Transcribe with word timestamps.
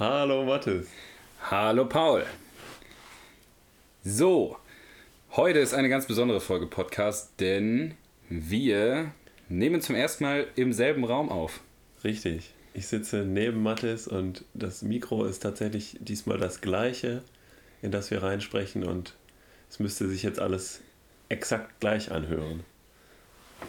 Hallo 0.00 0.46
Mathis. 0.46 0.86
Hallo 1.42 1.84
Paul. 1.84 2.24
So, 4.02 4.56
heute 5.32 5.58
ist 5.58 5.74
eine 5.74 5.90
ganz 5.90 6.06
besondere 6.06 6.40
Folge 6.40 6.66
Podcast, 6.66 7.32
denn 7.38 7.92
wir 8.30 9.12
nehmen 9.50 9.82
zum 9.82 9.96
ersten 9.96 10.24
Mal 10.24 10.46
im 10.56 10.72
selben 10.72 11.04
Raum 11.04 11.28
auf. 11.28 11.60
Richtig. 12.02 12.54
Ich 12.72 12.86
sitze 12.86 13.26
neben 13.26 13.62
Mathis 13.62 14.08
und 14.08 14.46
das 14.54 14.80
Mikro 14.80 15.26
ist 15.26 15.40
tatsächlich 15.40 15.98
diesmal 16.00 16.38
das 16.38 16.62
gleiche, 16.62 17.22
in 17.82 17.90
das 17.90 18.10
wir 18.10 18.22
reinsprechen 18.22 18.84
und 18.84 19.16
es 19.68 19.80
müsste 19.80 20.08
sich 20.08 20.22
jetzt 20.22 20.40
alles 20.40 20.80
exakt 21.28 21.78
gleich 21.78 22.10
anhören. 22.10 22.64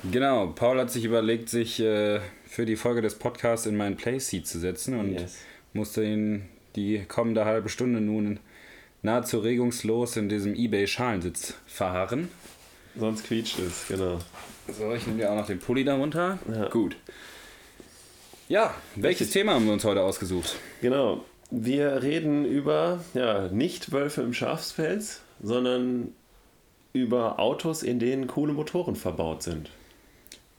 Genau, 0.10 0.48
Paul 0.48 0.80
hat 0.80 0.92
sich 0.92 1.04
überlegt, 1.04 1.50
sich 1.50 1.82
äh, 1.82 2.22
für 2.46 2.66
die 2.66 2.78
Folge 2.78 3.02
des 3.02 3.16
Podcasts 3.16 3.66
in 3.66 3.76
meinen 3.76 3.98
Playseat 3.98 4.48
zu 4.48 4.60
setzen 4.60 4.98
und 4.98 5.20
yes. 5.20 5.40
Musste 5.74 6.04
ihn 6.04 6.50
die 6.76 7.04
kommende 7.08 7.46
halbe 7.46 7.70
Stunde 7.70 8.02
nun 8.02 8.40
nahezu 9.02 9.40
regungslos 9.40 10.18
in 10.18 10.30
diesem 10.30 10.56
eBay-Schalensitz 10.56 11.56
verharren. 11.66 12.30
Sonst 12.98 13.26
quietscht 13.26 13.60
es, 13.60 13.88
genau. 13.88 14.20
So, 14.68 14.94
ich 14.94 15.06
nehme 15.08 15.20
dir 15.20 15.32
auch 15.32 15.36
noch 15.36 15.48
den 15.48 15.60
Pulli 15.60 15.84
darunter. 15.84 16.40
Ja. 16.54 16.70
Gut. 16.70 16.96
Ja, 18.48 18.76
welches 18.96 19.28
Richtig. 19.28 19.42
Thema 19.42 19.54
haben 19.54 19.66
wir 19.66 19.74
uns 19.74 19.86
heute 19.86 20.02
ausgesucht? 20.02 20.56
Genau. 20.82 21.24
Wir 21.50 22.04
reden 22.04 22.46
über, 22.46 23.04
ja, 23.14 23.48
nicht 23.48 23.92
Wölfe 23.92 24.22
im 24.22 24.34
Schafspelz, 24.34 25.22
sondern 25.42 26.14
über 26.94 27.40
Autos, 27.40 27.84
in 27.84 28.00
denen 28.00 28.28
coole 28.28 28.54
Motoren 28.54 28.96
verbaut 28.96 29.44
sind. 29.44 29.70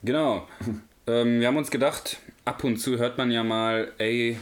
Genau. 0.03 0.47
ähm, 1.07 1.41
wir 1.41 1.47
haben 1.47 1.57
uns 1.57 1.71
gedacht, 1.71 2.19
ab 2.45 2.65
und 2.65 2.79
zu 2.79 2.99
hört 2.99 3.19
man 3.19 3.31
ja 3.31 3.45
mal, 3.45 3.93
ey, 3.99 4.39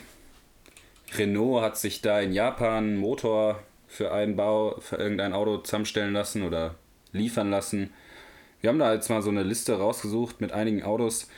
Renault 1.17 1.63
hat 1.63 1.77
sich 1.77 2.01
da 2.01 2.21
in 2.21 2.33
Japan 2.33 2.85
einen 2.85 2.97
Motor 2.99 3.63
für 3.87 4.13
einen 4.13 4.37
Bau, 4.37 4.77
für 4.81 4.97
irgendein 4.97 5.33
Auto 5.33 5.59
zusammenstellen 5.59 6.13
lassen 6.13 6.43
oder 6.43 6.77
liefern 7.13 7.51
lassen. 7.51 7.91
Wir 8.61 8.71
haben 8.71 8.79
da 8.79 8.93
jetzt 8.93 9.09
mal 9.09 9.23
so 9.23 9.31
eine 9.31 9.43
Liste 9.43 9.79
rausgesucht 9.79 10.41
mit 10.41 10.53
einigen 10.53 10.83
Autos, 10.83 11.29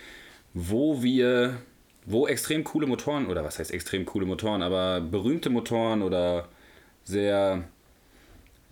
wo 0.54 1.02
wir, 1.02 1.56
wo 2.04 2.26
extrem 2.26 2.64
coole 2.64 2.86
Motoren, 2.86 3.26
oder 3.26 3.44
was 3.44 3.58
heißt 3.58 3.72
extrem 3.72 4.04
coole 4.04 4.26
Motoren, 4.26 4.62
aber 4.62 5.00
berühmte 5.00 5.48
Motoren 5.50 6.02
oder 6.02 6.48
sehr 7.04 7.64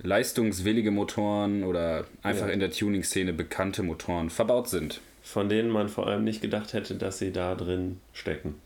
leistungswillige 0.03 0.91
Motoren 0.91 1.65
oder 1.65 2.06
einfach 2.23 2.48
ja. 2.48 2.53
in 2.53 2.61
der 2.61 2.71
Tuning-Szene 2.71 3.33
bekannte 3.33 3.83
Motoren 3.83 4.31
verbaut 4.31 4.69
sind 4.69 5.01
von 5.23 5.48
denen 5.48 5.71
man 5.71 5.89
vor 5.89 6.06
allem 6.06 6.25
nicht 6.25 6.43
gedacht 6.43 6.73
hätte, 6.73 6.95
dass 6.95 7.19
sie 7.19 7.33
da 7.33 7.55
drin 7.55 8.01
stecken. 8.12 8.56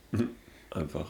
Einfach. 0.70 1.06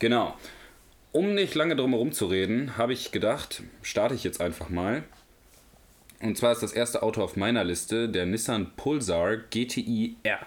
Genau. 0.00 0.34
Um 1.12 1.34
nicht 1.34 1.54
lange 1.54 1.76
drum 1.76 1.90
herum 1.90 2.12
zu 2.12 2.26
reden, 2.26 2.78
habe 2.78 2.94
ich 2.94 3.12
gedacht, 3.12 3.62
starte 3.82 4.14
ich 4.14 4.24
jetzt 4.24 4.40
einfach 4.40 4.70
mal. 4.70 5.04
Und 6.20 6.38
zwar 6.38 6.52
ist 6.52 6.62
das 6.62 6.72
erste 6.72 7.02
Auto 7.02 7.22
auf 7.22 7.36
meiner 7.36 7.64
Liste 7.64 8.08
der 8.08 8.24
Nissan 8.24 8.72
Pulsar 8.76 9.36
GTI 9.36 10.16
R 10.22 10.46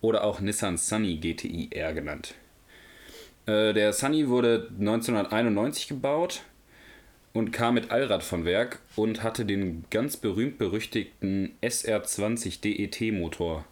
oder 0.00 0.22
auch 0.22 0.40
Nissan 0.40 0.76
Sunny 0.76 1.16
GTI 1.16 1.70
R 1.72 1.92
genannt. 1.92 2.34
Äh, 3.48 3.72
der 3.72 3.92
Sunny 3.94 4.28
wurde 4.28 4.68
1991 4.78 5.88
gebaut 5.88 6.42
und 7.32 7.50
kam 7.50 7.74
mit 7.74 7.90
Allrad 7.90 8.22
von 8.22 8.44
Werk 8.44 8.80
und 8.94 9.22
hatte 9.22 9.46
den 9.46 9.84
ganz 9.90 10.18
berühmt-berüchtigten 10.18 11.56
SR20 11.62 12.60
DET 12.60 13.12
Motor. 13.12 13.64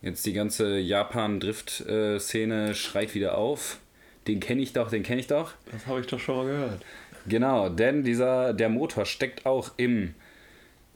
Jetzt 0.00 0.24
die 0.26 0.32
ganze 0.32 0.78
Japan-Drift-Szene 0.78 2.74
schreit 2.74 3.14
wieder 3.14 3.36
auf. 3.36 3.78
Den 4.26 4.40
kenne 4.40 4.62
ich 4.62 4.72
doch, 4.72 4.90
den 4.90 5.02
kenne 5.02 5.20
ich 5.20 5.26
doch. 5.26 5.52
Das 5.70 5.86
habe 5.86 6.00
ich 6.00 6.06
doch 6.06 6.18
schon 6.18 6.36
mal 6.36 6.46
gehört. 6.46 6.82
Genau, 7.26 7.68
denn 7.68 8.04
dieser, 8.04 8.54
der 8.54 8.68
Motor 8.70 9.04
steckt 9.06 9.44
auch 9.44 9.72
im 9.76 10.14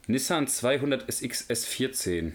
Nissan 0.07 0.47
200 0.47 1.07
SX 1.07 1.49
S14. 1.49 2.31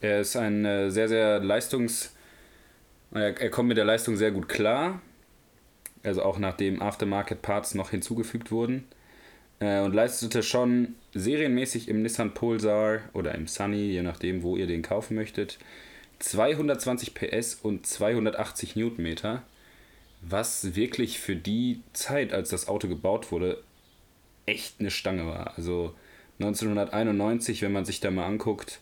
Er 0.00 0.20
ist 0.20 0.36
ein 0.36 0.64
äh, 0.64 0.90
sehr, 0.90 1.08
sehr 1.08 1.38
leistungs... 1.38 2.16
Er, 3.14 3.40
er 3.40 3.50
kommt 3.50 3.68
mit 3.68 3.76
der 3.76 3.84
Leistung 3.84 4.16
sehr 4.16 4.30
gut 4.30 4.48
klar. 4.48 5.00
Also 6.02 6.22
auch 6.22 6.38
nachdem 6.38 6.82
Aftermarket-Parts 6.82 7.74
noch 7.74 7.90
hinzugefügt 7.90 8.50
wurden. 8.50 8.84
Äh, 9.60 9.80
und 9.80 9.94
leistete 9.94 10.42
schon 10.42 10.96
serienmäßig 11.14 11.88
im 11.88 12.02
Nissan 12.02 12.34
Pulsar 12.34 13.00
oder 13.12 13.34
im 13.34 13.46
Sunny, 13.46 13.90
je 13.90 14.02
nachdem, 14.02 14.42
wo 14.42 14.56
ihr 14.56 14.66
den 14.66 14.82
kaufen 14.82 15.14
möchtet, 15.14 15.58
220 16.18 17.14
PS 17.14 17.54
und 17.54 17.86
280 17.86 18.76
Newtonmeter. 18.76 19.42
Was 20.20 20.76
wirklich 20.76 21.18
für 21.18 21.34
die 21.36 21.82
Zeit, 21.92 22.32
als 22.32 22.50
das 22.50 22.68
Auto 22.68 22.88
gebaut 22.88 23.32
wurde, 23.32 23.62
echt 24.46 24.78
eine 24.78 24.90
Stange 24.90 25.26
war. 25.26 25.56
Also 25.56 25.94
1991, 26.38 27.62
wenn 27.62 27.72
man 27.72 27.84
sich 27.84 28.00
da 28.00 28.10
mal 28.10 28.26
anguckt, 28.26 28.80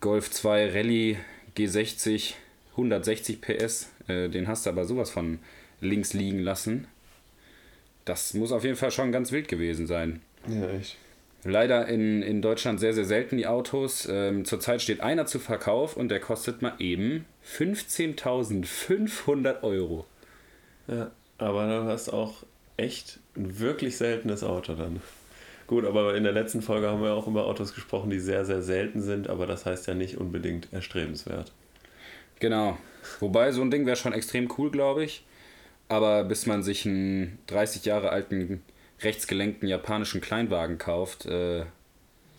Golf 0.00 0.30
2 0.30 0.72
Rallye 0.72 1.16
G60, 1.56 2.34
160 2.76 3.40
PS, 3.40 3.90
äh, 4.06 4.28
den 4.28 4.46
hast 4.48 4.66
du 4.66 4.70
aber 4.70 4.84
sowas 4.84 5.10
von 5.10 5.38
links 5.80 6.12
liegen 6.12 6.40
lassen. 6.40 6.86
Das 8.04 8.34
muss 8.34 8.52
auf 8.52 8.64
jeden 8.64 8.76
Fall 8.76 8.90
schon 8.90 9.12
ganz 9.12 9.32
wild 9.32 9.48
gewesen 9.48 9.86
sein. 9.86 10.20
Ja, 10.46 10.68
echt. 10.70 10.98
Leider 11.44 11.86
in, 11.86 12.22
in 12.22 12.42
Deutschland 12.42 12.80
sehr, 12.80 12.92
sehr 12.92 13.04
selten 13.04 13.36
die 13.36 13.46
Autos. 13.46 14.08
Ähm, 14.10 14.44
zurzeit 14.44 14.82
steht 14.82 15.00
einer 15.00 15.26
zu 15.26 15.38
Verkauf 15.38 15.96
und 15.96 16.08
der 16.08 16.18
kostet 16.20 16.60
mal 16.60 16.74
eben 16.78 17.24
15.500 17.48 19.62
Euro. 19.62 20.06
Ja, 20.88 21.12
aber 21.38 21.66
du 21.66 21.84
hast 21.84 22.10
auch 22.10 22.42
echt 22.76 23.20
ein 23.36 23.58
wirklich 23.58 23.96
seltenes 23.96 24.44
Auto 24.44 24.74
dann. 24.74 25.00
Gut, 25.66 25.84
aber 25.84 26.16
in 26.16 26.24
der 26.24 26.32
letzten 26.32 26.62
Folge 26.62 26.88
haben 26.88 27.02
wir 27.02 27.14
auch 27.14 27.26
über 27.26 27.46
Autos 27.46 27.74
gesprochen, 27.74 28.10
die 28.10 28.20
sehr, 28.20 28.44
sehr 28.44 28.62
selten 28.62 29.00
sind, 29.00 29.28
aber 29.28 29.46
das 29.46 29.66
heißt 29.66 29.88
ja 29.88 29.94
nicht 29.94 30.18
unbedingt 30.18 30.72
erstrebenswert. 30.72 31.52
Genau. 32.40 32.78
Wobei 33.20 33.52
so 33.52 33.62
ein 33.62 33.70
Ding 33.70 33.86
wäre 33.86 33.96
schon 33.96 34.12
extrem 34.12 34.52
cool, 34.58 34.70
glaube 34.70 35.04
ich. 35.04 35.24
Aber 35.88 36.24
bis 36.24 36.46
man 36.46 36.62
sich 36.62 36.86
einen 36.86 37.38
30 37.46 37.84
Jahre 37.84 38.10
alten 38.10 38.62
rechtsgelenkten 39.02 39.68
japanischen 39.68 40.20
Kleinwagen 40.20 40.78
kauft, 40.78 41.26
äh, 41.26 41.64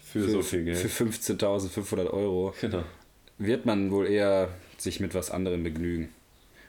für, 0.01 0.21
für, 0.23 0.29
so 0.29 0.41
viel 0.41 0.65
Geld. 0.65 0.77
Für 0.77 1.05
15.500 1.05 2.09
Euro, 2.09 2.53
genau. 2.59 2.83
wird 3.37 3.65
man 3.65 3.91
wohl 3.91 4.07
eher 4.07 4.49
sich 4.77 4.99
mit 4.99 5.13
was 5.13 5.31
anderem 5.31 5.63
begnügen. 5.63 6.09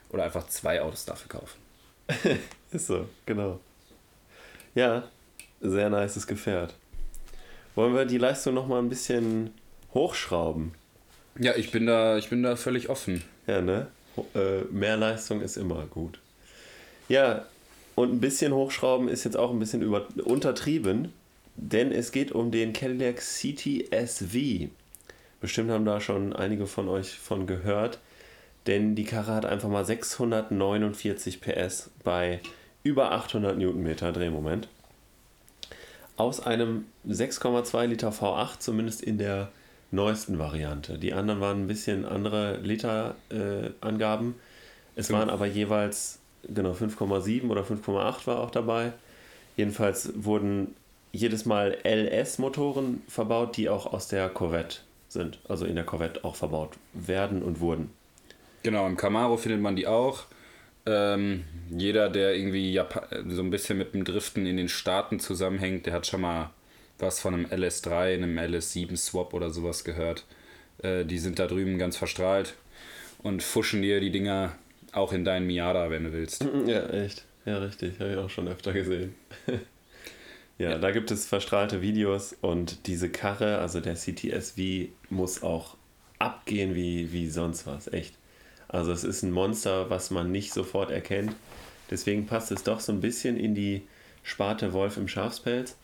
Oder 0.09 0.23
einfach 0.23 0.47
zwei 0.47 0.81
Autos 0.81 1.05
dafür 1.05 1.39
kaufen. 1.39 1.59
Ist 2.71 2.87
so, 2.87 3.07
genau. 3.25 3.59
Ja, 4.75 5.07
sehr 5.61 5.89
nices 5.89 6.25
Gefährt. 6.25 6.75
Wollen 7.75 7.93
wir 7.93 8.05
die 8.05 8.17
Leistung 8.17 8.55
noch 8.55 8.67
mal 8.67 8.79
ein 8.79 8.89
bisschen 8.89 9.51
hochschrauben? 9.93 10.73
Ja, 11.39 11.55
ich 11.55 11.71
bin 11.71 11.85
da, 11.85 12.17
ich 12.17 12.29
bin 12.29 12.43
da 12.43 12.57
völlig 12.57 12.89
offen. 12.89 13.23
Ja, 13.47 13.61
ne? 13.61 13.87
Äh, 14.35 14.65
mehr 14.71 14.97
Leistung 14.97 15.41
ist 15.41 15.55
immer 15.55 15.85
gut. 15.85 16.19
Ja, 17.07 17.45
und 17.95 18.11
ein 18.11 18.19
bisschen 18.19 18.53
hochschrauben 18.53 19.07
ist 19.07 19.23
jetzt 19.23 19.37
auch 19.37 19.51
ein 19.51 19.59
bisschen 19.59 19.81
über, 19.81 20.05
untertrieben, 20.25 21.13
denn 21.55 21.93
es 21.93 22.11
geht 22.11 22.33
um 22.33 22.51
den 22.51 22.73
Cadillac 22.73 23.21
CTSV. 23.21 24.69
Bestimmt 25.39 25.71
haben 25.71 25.85
da 25.85 26.01
schon 26.01 26.33
einige 26.33 26.67
von 26.67 26.89
euch 26.89 27.17
von 27.17 27.47
gehört, 27.47 27.99
denn 28.67 28.95
die 28.95 29.05
Karre 29.05 29.33
hat 29.33 29.45
einfach 29.45 29.69
mal 29.69 29.85
649 29.85 31.39
PS 31.39 31.89
bei 32.03 32.41
über 32.83 33.13
800 33.13 33.57
Newtonmeter 33.57 34.11
Drehmoment 34.11 34.67
aus 36.17 36.41
einem 36.41 36.85
6,2 37.07 37.85
Liter 37.85 38.09
V8, 38.09 38.59
zumindest 38.59 39.01
in 39.01 39.17
der 39.17 39.49
neuesten 39.91 40.39
Variante. 40.39 40.97
Die 40.97 41.13
anderen 41.13 41.41
waren 41.41 41.63
ein 41.63 41.67
bisschen 41.67 42.05
andere 42.05 42.57
Literangaben. 42.57 44.29
Äh, 44.31 44.99
es 44.99 45.07
Fünf. 45.07 45.19
waren 45.19 45.29
aber 45.29 45.45
jeweils 45.45 46.19
genau 46.47 46.71
5,7 46.73 47.49
oder 47.49 47.63
5,8 47.63 48.27
war 48.27 48.39
auch 48.39 48.51
dabei. 48.51 48.93
Jedenfalls 49.57 50.11
wurden 50.15 50.75
jedes 51.11 51.45
Mal 51.45 51.77
LS-Motoren 51.83 53.01
verbaut, 53.07 53.57
die 53.57 53.69
auch 53.69 53.91
aus 53.91 54.07
der 54.07 54.29
Corvette 54.29 54.79
sind. 55.07 55.39
Also 55.47 55.65
in 55.65 55.75
der 55.75 55.83
Corvette 55.83 56.23
auch 56.23 56.35
verbaut 56.35 56.77
werden 56.93 57.41
und 57.41 57.59
wurden. 57.59 57.89
Genau, 58.63 58.85
im 58.85 58.97
Camaro 58.97 59.37
findet 59.37 59.61
man 59.61 59.75
die 59.75 59.87
auch. 59.87 60.25
Ähm, 60.85 61.43
jeder, 61.69 62.09
der 62.09 62.35
irgendwie 62.35 62.71
Japan 62.71 63.29
so 63.29 63.41
ein 63.41 63.49
bisschen 63.49 63.77
mit 63.77 63.93
dem 63.93 64.05
Driften 64.05 64.45
in 64.45 64.57
den 64.57 64.69
Staaten 64.69 65.19
zusammenhängt, 65.19 65.85
der 65.85 65.93
hat 65.93 66.07
schon 66.07 66.21
mal 66.21 66.51
was 66.99 67.19
von 67.19 67.33
einem 67.33 67.45
LS3, 67.45 68.13
einem 68.13 68.37
LS7 68.37 68.95
Swap 68.97 69.33
oder 69.33 69.49
sowas 69.49 69.83
gehört. 69.83 70.25
Äh, 70.83 71.05
die 71.05 71.19
sind 71.19 71.39
da 71.39 71.47
drüben 71.47 71.77
ganz 71.77 71.97
verstrahlt 71.97 72.55
und 73.19 73.43
fuschen 73.43 73.81
dir 73.81 73.99
die 73.99 74.11
Dinger 74.11 74.55
auch 74.91 75.13
in 75.13 75.23
deinen 75.23 75.47
Miata, 75.47 75.89
wenn 75.89 76.05
du 76.05 76.13
willst. 76.13 76.45
Ja, 76.65 76.87
echt. 76.89 77.25
Ja, 77.45 77.59
richtig, 77.59 77.99
habe 77.99 78.11
ich 78.11 78.17
auch 78.17 78.29
schon 78.29 78.47
öfter 78.47 78.73
gesehen. 78.73 79.15
ja, 80.57 80.71
ja, 80.71 80.77
da 80.77 80.91
gibt 80.91 81.09
es 81.09 81.25
verstrahlte 81.25 81.81
Videos 81.81 82.35
und 82.41 82.85
diese 82.87 83.09
Karre, 83.09 83.59
also 83.59 83.79
der 83.79 83.95
CTSV, 83.95 84.89
muss 85.09 85.41
auch 85.41 85.77
abgehen 86.19 86.75
wie, 86.75 87.11
wie 87.11 87.29
sonst 87.29 87.65
was, 87.65 87.87
echt. 87.91 88.13
Also 88.67 88.91
es 88.91 89.03
ist 89.03 89.23
ein 89.23 89.31
Monster, 89.31 89.89
was 89.89 90.11
man 90.11 90.31
nicht 90.31 90.53
sofort 90.53 90.91
erkennt. 90.91 91.35
Deswegen 91.89 92.27
passt 92.27 92.51
es 92.51 92.63
doch 92.63 92.79
so 92.79 92.91
ein 92.91 93.01
bisschen 93.01 93.37
in 93.37 93.55
die 93.55 93.81
Sparte 94.21 94.73
Wolf 94.73 94.97
im 94.97 95.07
Schafspelz. 95.07 95.75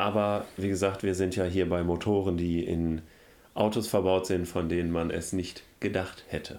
Aber 0.00 0.46
wie 0.56 0.68
gesagt, 0.68 1.02
wir 1.02 1.14
sind 1.14 1.36
ja 1.36 1.44
hier 1.44 1.68
bei 1.68 1.82
Motoren, 1.82 2.38
die 2.38 2.64
in 2.64 3.02
Autos 3.52 3.86
verbaut 3.86 4.26
sind, 4.26 4.46
von 4.46 4.70
denen 4.70 4.90
man 4.90 5.10
es 5.10 5.34
nicht 5.34 5.62
gedacht 5.78 6.24
hätte. 6.28 6.58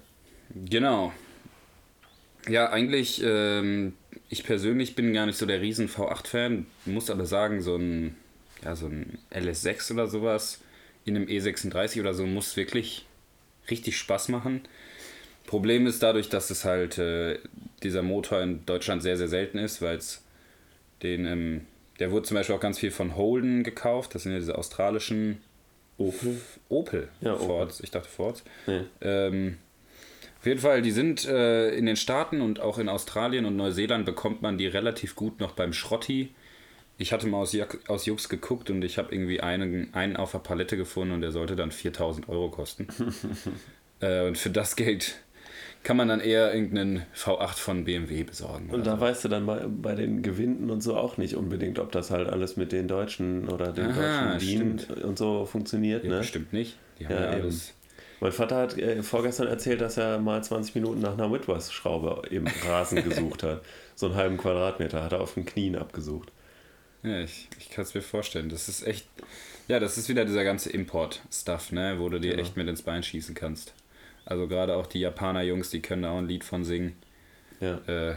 Genau. 0.54 1.12
Ja, 2.48 2.70
eigentlich, 2.70 3.20
ähm, 3.24 3.94
ich 4.30 4.44
persönlich 4.44 4.94
bin 4.94 5.12
gar 5.14 5.26
nicht 5.26 5.40
so 5.40 5.48
der 5.48 5.60
riesen 5.60 5.90
V8-Fan, 5.90 6.68
muss 6.86 7.10
aber 7.10 7.26
sagen, 7.26 7.62
so 7.62 7.78
ein, 7.78 8.16
ja, 8.64 8.76
so 8.76 8.86
ein 8.86 9.18
LS6 9.32 9.94
oder 9.94 10.06
sowas 10.06 10.62
in 11.06 11.16
einem 11.16 11.26
E36 11.26 12.00
oder 12.00 12.14
so 12.14 12.28
muss 12.28 12.56
wirklich 12.58 13.08
richtig 13.72 13.98
Spaß 13.98 14.30
machen. 14.30 14.62
Problem 15.48 15.88
ist 15.88 16.04
dadurch, 16.04 16.30
dass 16.30 16.52
es 16.52 16.64
halt 16.64 17.00
äh, 17.00 17.40
dieser 17.82 18.04
Motor 18.04 18.44
in 18.44 18.64
Deutschland 18.68 19.02
sehr, 19.02 19.18
sehr 19.18 19.30
selten 19.30 19.58
ist, 19.58 19.82
weil 19.82 19.98
es 19.98 20.24
den, 21.02 21.26
ähm, 21.26 21.62
der 22.00 22.12
wurde 22.12 22.24
zum 22.24 22.36
Beispiel 22.36 22.56
auch 22.56 22.62
ganz 22.62 22.80
viel 22.80 22.92
von 22.92 23.16
Holden 23.16 23.64
gekauft, 23.64 24.16
das 24.16 24.24
sind 24.24 24.32
ja 24.32 24.40
diese 24.40 24.58
australischen 24.58 25.42
Opel. 25.98 26.42
Opel. 26.70 27.10
Ja, 27.22 27.36
Fords. 27.36 27.76
Opel. 27.76 27.84
Ich 27.86 27.92
dachte 27.92 28.10
Fords. 28.10 28.44
Nee. 28.68 28.82
Ähm, 29.02 29.58
auf 30.40 30.48
jeden 30.48 30.60
Fall, 30.60 30.82
die 30.82 30.92
sind 30.92 31.26
äh, 31.26 31.70
in 31.70 31.86
den 31.86 31.96
Staaten 31.96 32.42
und 32.42 32.60
auch 32.60 32.80
in 32.80 32.90
Australien 32.90 33.46
und 33.46 33.56
Neuseeland 33.56 34.06
bekommt 34.06 34.42
man 34.42 34.58
die 34.58 34.66
relativ 34.66 35.16
gut 35.16 35.40
noch 35.40 35.52
beim 35.52 35.72
Schrotti. 35.72 36.34
Ich 36.98 37.14
hatte 37.14 37.28
mal 37.28 37.38
aus, 37.38 37.56
aus 37.88 38.06
Jux 38.08 38.28
geguckt 38.28 38.72
und 38.72 38.84
ich 38.84 38.98
habe 38.98 39.14
irgendwie 39.14 39.42
einen, 39.42 39.94
einen 39.94 40.18
auf 40.18 40.32
der 40.32 40.40
Palette 40.40 40.78
gefunden 40.78 41.14
und 41.14 41.22
der 41.22 41.32
sollte 41.32 41.56
dann 41.56 41.72
4000 41.72 42.28
Euro 42.30 42.50
kosten. 42.50 42.88
äh, 44.00 44.28
und 44.28 44.38
für 44.38 44.50
das 44.50 44.76
Geld 44.76 45.20
kann 45.84 45.98
man 45.98 46.08
dann 46.08 46.20
eher 46.20 46.54
irgendeinen 46.54 47.06
V8 47.16 47.58
von 47.58 47.86
BMW 47.86 48.24
besorgen. 48.24 48.70
Und 48.70 48.86
da 48.86 48.96
so. 48.96 49.02
weißt 49.02 49.24
du 49.26 49.30
dann 49.30 49.46
bei, 49.46 49.66
bei 49.68 49.96
den 49.96 50.22
Gewinnen 50.22 50.70
und 50.70 50.82
so 50.82 50.96
auch 50.96 51.18
nicht 51.18 51.36
unbedingt, 51.36 51.80
ob 51.80 51.92
das 51.92 52.12
halt 52.12 52.30
alles 52.30 52.56
mit 52.56 52.72
den 52.72 52.88
Deutschen 52.88 53.50
oder 53.50 53.72
den 53.72 53.88
Aha, 53.88 54.34
deutschen 54.34 54.42
Wien 54.42 54.80
und 55.04 55.18
so 55.18 55.46
funktioniert. 55.46 56.04
Ja, 56.04 56.12
ne? 56.12 56.18
Bestimmt 56.20 56.54
nicht. 56.54 56.78
Die 57.00 57.06
haben 57.06 57.16
ja, 57.16 57.22
ja 57.22 57.30
alles. 57.30 57.74
Mein 58.20 58.32
Vater 58.32 58.58
hat 58.58 58.78
äh, 58.78 59.02
vorgestern 59.02 59.48
erzählt, 59.48 59.82
dass 59.82 59.98
er 59.98 60.20
mal 60.20 60.44
20 60.44 60.76
Minuten 60.76 61.02
nach 61.02 61.14
einer 61.14 61.32
Whitworth-Schraube 61.32 62.28
im 62.30 62.46
Rasen 62.68 63.04
gesucht 63.10 63.42
hat. 63.42 63.64
So 63.96 64.06
einen 64.06 64.16
halben 64.16 64.38
Quadratmeter 64.38 65.04
hat 65.04 65.14
er 65.14 65.22
auf 65.22 65.34
den 65.34 65.46
Knien 65.46 65.76
abgesucht. 65.76 66.32
Ja, 67.02 67.22
ich, 67.22 67.50
ich 67.58 67.72
kann 67.72 67.84
es 67.84 67.96
mir 67.96 68.04
vorstellen. 68.04 68.50
Das 68.50 68.70
ist 68.70 68.86
echt. 68.86 69.08
Ja, 69.68 69.80
das 69.80 69.98
ist 69.98 70.08
wieder 70.08 70.26
dieser 70.26 70.44
ganze 70.44 70.70
Import-Stuff, 70.70 71.72
ne? 71.72 71.96
Wo 71.98 72.10
du 72.10 72.20
dir 72.20 72.32
genau. 72.32 72.44
echt 72.44 72.58
mit 72.58 72.68
ins 72.68 72.84
Bein 72.84 73.02
schießen 73.02 73.34
kannst. 73.34 73.74
Also 74.26 74.48
gerade 74.48 74.76
auch 74.76 74.88
die 74.88 75.00
Japaner-Jungs, 75.00 75.70
die 75.70 75.82
können 75.82 76.04
da 76.04 76.12
auch 76.12 76.18
ein 76.18 76.28
Lied 76.28 76.44
von 76.44 76.64
singen. 76.64 76.96
Ja. 77.60 77.78
Äh, 77.88 78.16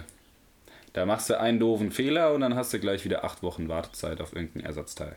da 0.93 1.07
machst 1.07 1.29
du 1.29 1.39
einen 1.39 1.59
doofen 1.59 1.91
Fehler 1.91 2.33
und 2.33 2.41
dann 2.41 2.55
hast 2.55 2.73
du 2.73 2.79
gleich 2.79 3.05
wieder 3.05 3.25
acht 3.25 3.43
Wochen 3.43 3.69
Wartezeit 3.69 4.21
auf 4.21 4.35
irgendein 4.35 4.65
Ersatzteil. 4.65 5.17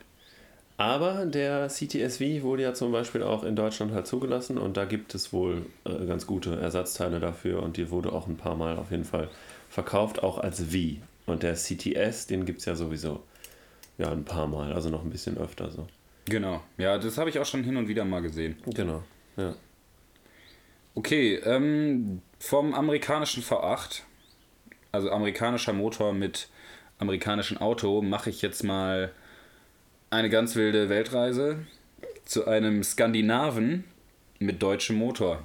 Aber 0.78 1.26
der 1.26 1.70
CTSV 1.70 2.44
wurde 2.44 2.64
ja 2.64 2.74
zum 2.74 2.92
Beispiel 2.92 3.24
auch 3.24 3.44
in 3.44 3.56
Deutschland 3.56 3.94
halt 3.94 4.06
zugelassen 4.06 4.60
und 4.60 4.78
da 4.78 4.86
gibt 4.86 5.16
es 5.16 5.34
wohl 5.34 5.66
äh, 5.86 6.06
ganz 6.06 6.28
gute 6.28 6.60
Ersatzteile 6.60 7.20
dafür 7.20 7.64
und 7.64 7.78
die 7.78 7.90
wurde 7.90 8.12
auch 8.12 8.28
ein 8.28 8.38
paar 8.38 8.56
Mal 8.56 8.78
auf 8.78 8.92
jeden 8.92 9.06
Fall 9.06 9.30
verkauft, 9.70 10.22
auch 10.22 10.38
als 10.38 10.62
V. 10.62 10.98
Und 11.26 11.44
der 11.44 11.56
CTS, 11.56 12.28
den 12.28 12.46
gibt 12.46 12.60
es 12.60 12.66
ja 12.66 12.76
sowieso 12.76 13.24
ja 13.98 14.12
ein 14.12 14.24
paar 14.24 14.48
Mal, 14.48 14.72
also 14.72 14.90
noch 14.90 15.04
ein 15.04 15.10
bisschen 15.10 15.38
öfter 15.38 15.72
so. 15.72 15.88
Genau, 16.26 16.62
ja, 16.78 16.98
das 16.98 17.18
habe 17.18 17.30
ich 17.30 17.40
auch 17.40 17.46
schon 17.46 17.64
hin 17.64 17.78
und 17.78 17.88
wieder 17.88 18.06
mal 18.06 18.22
gesehen. 18.22 18.58
Genau, 18.66 19.04
ja. 19.36 19.56
Okay, 20.98 21.36
ähm, 21.46 22.24
vom 22.40 22.74
amerikanischen 22.74 23.44
V8, 23.44 24.02
also 24.92 25.12
amerikanischer 25.12 25.72
Motor 25.72 26.12
mit 26.12 26.48
amerikanischem 26.98 27.60
Auto, 27.60 28.02
mache 28.02 28.32
ich 28.32 28.42
jetzt 28.42 28.64
mal 28.64 29.12
eine 30.10 30.32
ganz 30.32 30.56
wilde 30.56 30.90
Weltreise 30.90 31.60
zu 32.26 32.48
einem 32.48 32.82
Skandinaven 32.82 33.84
mit 34.40 34.64
deutschem 34.64 34.96
Motor. 34.96 35.44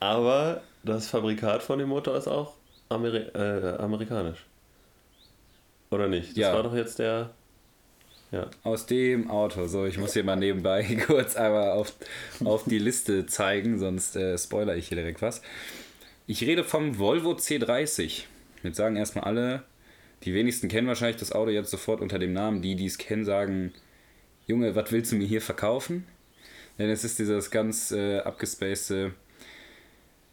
Aber 0.00 0.60
das 0.82 1.08
Fabrikat 1.08 1.62
von 1.62 1.78
dem 1.78 1.88
Motor 1.88 2.18
ist 2.18 2.28
auch 2.28 2.52
Ameri 2.90 3.20
äh, 3.34 3.78
amerikanisch. 3.78 4.44
Oder 5.90 6.08
nicht? 6.08 6.32
Das 6.32 6.36
ja. 6.36 6.52
war 6.52 6.62
doch 6.62 6.74
jetzt 6.74 6.98
der 6.98 7.30
ja. 8.32 8.50
Aus 8.64 8.86
dem 8.86 9.30
Auto. 9.30 9.66
So, 9.66 9.84
ich 9.84 9.98
muss 9.98 10.14
hier 10.14 10.24
mal 10.24 10.36
nebenbei 10.36 10.82
kurz 11.06 11.36
einmal 11.36 11.70
auf, 11.72 11.94
auf 12.42 12.64
die 12.64 12.78
Liste 12.78 13.26
zeigen, 13.26 13.78
sonst 13.78 14.16
äh, 14.16 14.36
spoiler 14.36 14.74
ich 14.74 14.88
hier 14.88 14.96
direkt 14.96 15.22
was. 15.22 15.42
Ich 16.26 16.42
rede 16.42 16.64
vom 16.64 16.98
Volvo 16.98 17.32
C30. 17.32 18.22
Jetzt 18.62 18.76
sagen 18.76 18.96
erstmal 18.96 19.24
alle, 19.24 19.64
die 20.24 20.34
wenigsten 20.34 20.68
kennen 20.68 20.88
wahrscheinlich 20.88 21.18
das 21.18 21.32
Auto 21.32 21.50
jetzt 21.50 21.70
sofort 21.70 22.00
unter 22.00 22.18
dem 22.18 22.32
Namen. 22.32 22.62
Die, 22.62 22.74
die 22.74 22.86
es 22.86 22.96
kennen, 22.96 23.24
sagen: 23.24 23.72
Junge, 24.46 24.74
was 24.74 24.90
willst 24.90 25.12
du 25.12 25.16
mir 25.16 25.26
hier 25.26 25.42
verkaufen? 25.42 26.06
Denn 26.78 26.88
es 26.88 27.04
ist 27.04 27.18
dieses 27.18 27.50
ganz 27.50 27.92
äh, 27.92 28.20
abgespacede 28.20 29.12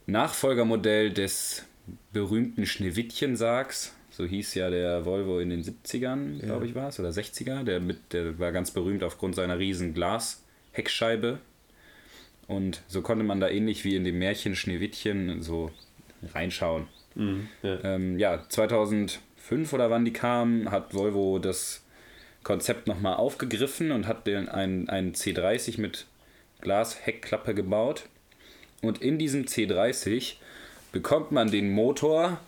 Nachfolgermodell 0.06 1.12
des 1.12 1.66
berühmten 2.14 2.66
Schneewittchen-Sargs 2.66 3.94
so 4.20 4.26
hieß 4.26 4.56
ja 4.56 4.70
der 4.70 5.06
Volvo 5.06 5.40
in 5.40 5.50
den 5.50 5.64
70ern, 5.64 6.40
glaube 6.40 6.66
ich, 6.66 6.76
war 6.76 6.90
es, 6.90 7.00
oder 7.00 7.08
60er. 7.08 7.64
Der, 7.64 7.80
mit, 7.80 8.12
der 8.12 8.38
war 8.38 8.52
ganz 8.52 8.70
berühmt 8.70 9.02
aufgrund 9.02 9.34
seiner 9.34 9.58
riesen 9.58 9.94
Glas-Heckscheibe. 9.94 11.40
Und 12.46 12.82
so 12.90 13.02
konnte 13.02 13.24
man 13.24 13.40
da 13.40 13.48
ähnlich 13.48 13.86
wie 13.86 13.96
in 13.96 14.04
dem 14.04 14.20
Märchen 14.20 14.58
Schneewittchen 14.58 15.42
so 15.42 15.72
reinschauen. 16.34 16.88
Mhm, 17.16 17.48
ja. 17.64 17.82
Ähm, 17.86 18.20
ja, 18.20 18.44
2005 18.50 19.72
oder 19.72 19.90
wann 19.90 20.04
die 20.04 20.12
kamen, 20.12 20.70
hat 20.70 20.94
Volvo 20.94 21.40
das 21.40 21.86
Konzept 22.44 22.88
nochmal 22.88 23.16
aufgegriffen 23.16 23.94
und 23.94 24.06
hat 24.06 24.28
den, 24.28 24.50
einen, 24.50 24.90
einen 24.90 25.14
C30 25.14 25.80
mit 25.80 26.08
Glas-Heckklappe 26.60 27.56
gebaut. 27.56 28.10
Und 28.82 29.02
in 29.02 29.18
diesem 29.18 29.46
C30 29.46 30.36
bekommt 30.92 31.32
man 31.32 31.50
den 31.52 31.72
Motor 31.72 32.42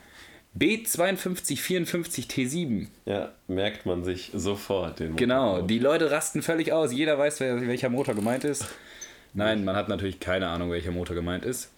B5254T7. 0.57 2.88
Ja, 3.05 3.31
merkt 3.48 3.86
man 3.86 4.03
sich 4.03 4.31
sofort 4.34 5.00
den 5.00 5.12
Motor. 5.12 5.17
Genau, 5.17 5.62
die 5.62 5.79
Leute 5.79 6.12
rasten 6.12 6.41
völlig 6.41 6.74
aus. 6.74 6.91
Jeder 6.91 7.17
weiß, 7.17 7.39
welcher 7.39 7.89
Motor 7.89 8.15
gemeint 8.15 8.43
ist. 8.43 8.67
Nein, 9.34 9.63
man 9.63 9.77
hat 9.77 9.88
natürlich 9.88 10.20
keine 10.20 10.50
Ahnung, 10.50 10.72
welcher 10.72 10.91
Motor 10.91 11.15
gemeint 11.15 11.46
ist. 11.46 11.72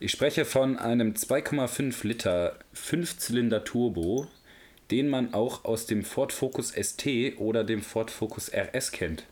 Ich 0.00 0.10
spreche 0.10 0.44
von 0.44 0.78
einem 0.78 1.12
2,5 1.12 2.06
Liter 2.06 2.56
5-Zylinder 2.74 3.64
Turbo, 3.64 4.26
den 4.90 5.08
man 5.08 5.34
auch 5.34 5.64
aus 5.64 5.86
dem 5.86 6.02
Ford 6.02 6.32
Focus 6.32 6.70
ST 6.70 7.06
oder 7.36 7.62
dem 7.62 7.82
Ford 7.82 8.10
Focus 8.10 8.50
RS 8.54 8.92
kennt. 8.92 9.24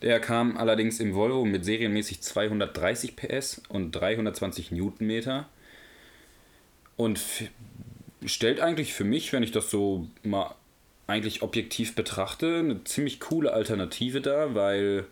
Der 0.00 0.20
kam 0.20 0.56
allerdings 0.56 1.00
im 1.00 1.14
Volvo 1.14 1.44
mit 1.44 1.64
serienmäßig 1.64 2.22
230 2.22 3.16
PS 3.16 3.62
und 3.68 3.92
320 3.92 4.70
Newtonmeter 4.70 5.48
und 6.96 7.20
stellt 8.24 8.60
eigentlich 8.60 8.94
für 8.94 9.04
mich, 9.04 9.32
wenn 9.32 9.42
ich 9.42 9.52
das 9.52 9.70
so 9.70 10.08
mal 10.22 10.54
eigentlich 11.06 11.42
objektiv 11.42 11.94
betrachte, 11.94 12.58
eine 12.58 12.84
ziemlich 12.84 13.20
coole 13.20 13.52
Alternative 13.52 14.20
dar, 14.20 14.54
weil 14.54 15.06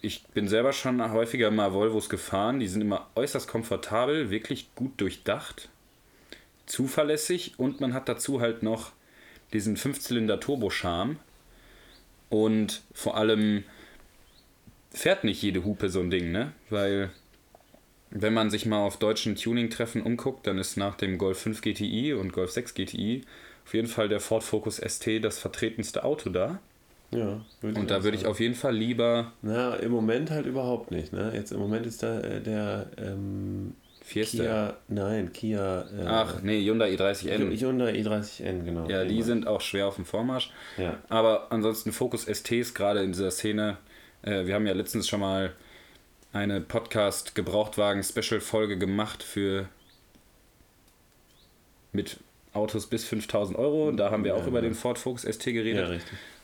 ich 0.00 0.24
bin 0.28 0.48
selber 0.48 0.72
schon 0.72 1.12
häufiger 1.12 1.50
mal 1.50 1.72
Volvos 1.72 2.08
gefahren. 2.08 2.60
Die 2.60 2.68
sind 2.68 2.82
immer 2.82 3.08
äußerst 3.14 3.48
komfortabel, 3.48 4.30
wirklich 4.30 4.74
gut 4.74 5.00
durchdacht, 5.00 5.70
zuverlässig 6.66 7.54
und 7.56 7.80
man 7.80 7.94
hat 7.94 8.08
dazu 8.08 8.40
halt 8.40 8.62
noch 8.62 8.92
diesen 9.52 9.76
5-Zylinder 9.76 10.40
Turbo-Charme. 10.40 11.18
Und 12.28 12.82
vor 12.92 13.16
allem 13.16 13.64
fährt 14.90 15.24
nicht 15.24 15.42
jede 15.42 15.64
Hupe 15.64 15.88
so 15.88 16.00
ein 16.00 16.10
Ding, 16.10 16.30
ne? 16.30 16.52
Weil 16.68 17.10
wenn 18.10 18.34
man 18.34 18.50
sich 18.50 18.66
mal 18.66 18.78
auf 18.78 18.98
deutschen 18.98 19.36
Tuning-Treffen 19.36 20.02
umguckt, 20.02 20.46
dann 20.46 20.58
ist 20.58 20.76
nach 20.76 20.96
dem 20.96 21.18
Golf 21.18 21.38
5 21.40 21.60
GTI 21.60 22.14
und 22.14 22.32
Golf 22.32 22.50
6 22.50 22.74
GTI 22.74 23.22
auf 23.68 23.74
jeden 23.74 23.88
Fall 23.88 24.08
der 24.08 24.20
Ford 24.20 24.42
Focus 24.42 24.78
ST 24.78 25.22
das 25.22 25.38
vertretendste 25.38 26.02
Auto 26.02 26.30
da. 26.30 26.58
Ja, 27.10 27.42
und 27.60 27.90
da 27.90 28.02
würde 28.02 28.16
ich 28.16 28.24
auf 28.24 28.40
jeden 28.40 28.54
Fall 28.54 28.74
lieber. 28.74 29.32
Na, 29.42 29.74
im 29.76 29.92
Moment 29.92 30.30
halt 30.30 30.46
überhaupt 30.46 30.90
nicht. 30.90 31.12
Ne? 31.12 31.32
Jetzt 31.34 31.52
im 31.52 31.58
Moment 31.58 31.84
ist 31.84 32.02
da 32.02 32.18
äh, 32.20 32.40
der 32.40 32.86
ähm, 32.96 33.74
Fiesta. 34.02 34.42
Kia, 34.42 34.76
nein, 34.88 35.32
Kia. 35.34 35.82
Äh, 35.82 36.06
Ach, 36.06 36.42
nee, 36.42 36.62
Hyundai 36.64 36.94
i30N. 36.94 37.60
Hyundai 37.60 37.92
i30N, 37.92 38.64
genau. 38.64 38.88
Ja, 38.88 39.04
die 39.04 39.22
sind 39.22 39.46
auch 39.46 39.60
schwer 39.60 39.86
auf 39.86 39.96
dem 39.96 40.06
Vormarsch. 40.06 40.50
Ja. 40.78 40.96
Aber 41.10 41.52
ansonsten 41.52 41.92
Focus 41.92 42.24
STs 42.24 42.72
gerade 42.72 43.02
in 43.02 43.12
dieser 43.12 43.30
Szene. 43.30 43.76
Äh, 44.22 44.46
wir 44.46 44.54
haben 44.54 44.66
ja 44.66 44.72
letztens 44.72 45.08
schon 45.08 45.20
mal 45.20 45.52
eine 46.32 46.60
Podcast-Gebrauchtwagen-Special-Folge 46.60 48.76
gemacht 48.78 49.22
für 49.22 49.68
mit 51.92 52.18
Autos 52.52 52.86
bis 52.86 53.04
5000 53.04 53.58
Euro. 53.58 53.92
Da 53.92 54.10
haben 54.10 54.24
wir 54.24 54.34
auch 54.34 54.42
Ja, 54.42 54.48
über 54.48 54.58
ja. 54.58 54.62
den 54.62 54.74
Ford 54.74 54.98
Focus 54.98 55.22
ST 55.22 55.44
geredet. 55.44 55.90
Ja. 55.90 55.98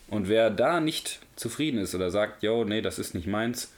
Und 0.08 0.28
wer 0.28 0.50
da 0.50 0.80
nicht 0.80 1.20
zufrieden 1.36 1.78
ist 1.78 1.94
oder 1.94 2.10
sagt, 2.10 2.42
yo, 2.42 2.64
nee, 2.64 2.80
das 2.82 2.98
ist 2.98 3.14
nicht 3.14 3.26
meins, 3.26 3.72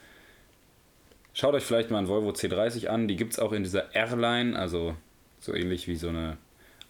schaut 1.34 1.54
euch 1.54 1.62
vielleicht 1.64 1.90
mal 1.90 1.98
einen 1.98 2.08
Volvo 2.08 2.30
C30 2.30 2.88
an. 2.88 3.06
Die 3.08 3.16
gibt 3.16 3.32
es 3.34 3.38
auch 3.38 3.52
in 3.52 3.62
dieser 3.62 3.94
R-Line, 3.94 4.58
also 4.58 4.96
so 5.40 5.54
ähnlich 5.54 5.86
wie 5.88 5.96
so 5.96 6.08
eine 6.08 6.36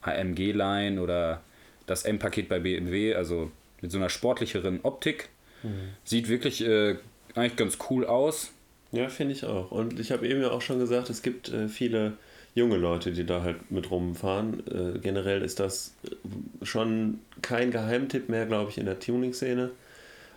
AMG-Line 0.02 1.00
oder 1.00 1.42
das 1.86 2.04
M-Paket 2.04 2.48
bei 2.48 2.58
BMW, 2.58 3.14
also 3.14 3.50
mit 3.80 3.92
so 3.92 3.98
einer 3.98 4.08
sportlicheren 4.08 4.80
Optik. 4.82 5.28
Sieht 6.04 6.28
wirklich 6.28 6.64
äh, 6.64 6.96
eigentlich 7.34 7.56
ganz 7.56 7.78
cool 7.90 8.06
aus. 8.06 8.52
Ja, 8.92 9.08
finde 9.08 9.32
ich 9.34 9.44
auch. 9.44 9.72
Und 9.72 9.98
ich 10.00 10.12
habe 10.12 10.28
eben 10.28 10.40
ja 10.40 10.50
auch 10.50 10.62
schon 10.62 10.78
gesagt, 10.78 11.10
es 11.10 11.22
gibt 11.22 11.48
äh, 11.48 11.68
viele 11.68 12.14
junge 12.54 12.76
Leute, 12.76 13.12
die 13.12 13.26
da 13.26 13.42
halt 13.42 13.70
mit 13.70 13.90
rumfahren. 13.90 14.62
Äh, 14.66 14.98
generell 14.98 15.42
ist 15.42 15.60
das 15.60 15.94
äh, 16.04 16.64
schon 16.64 17.20
kein 17.42 17.70
Geheimtipp 17.70 18.28
mehr, 18.28 18.46
glaube 18.46 18.70
ich, 18.70 18.78
in 18.78 18.86
der 18.86 18.98
Tuning-Szene. 18.98 19.70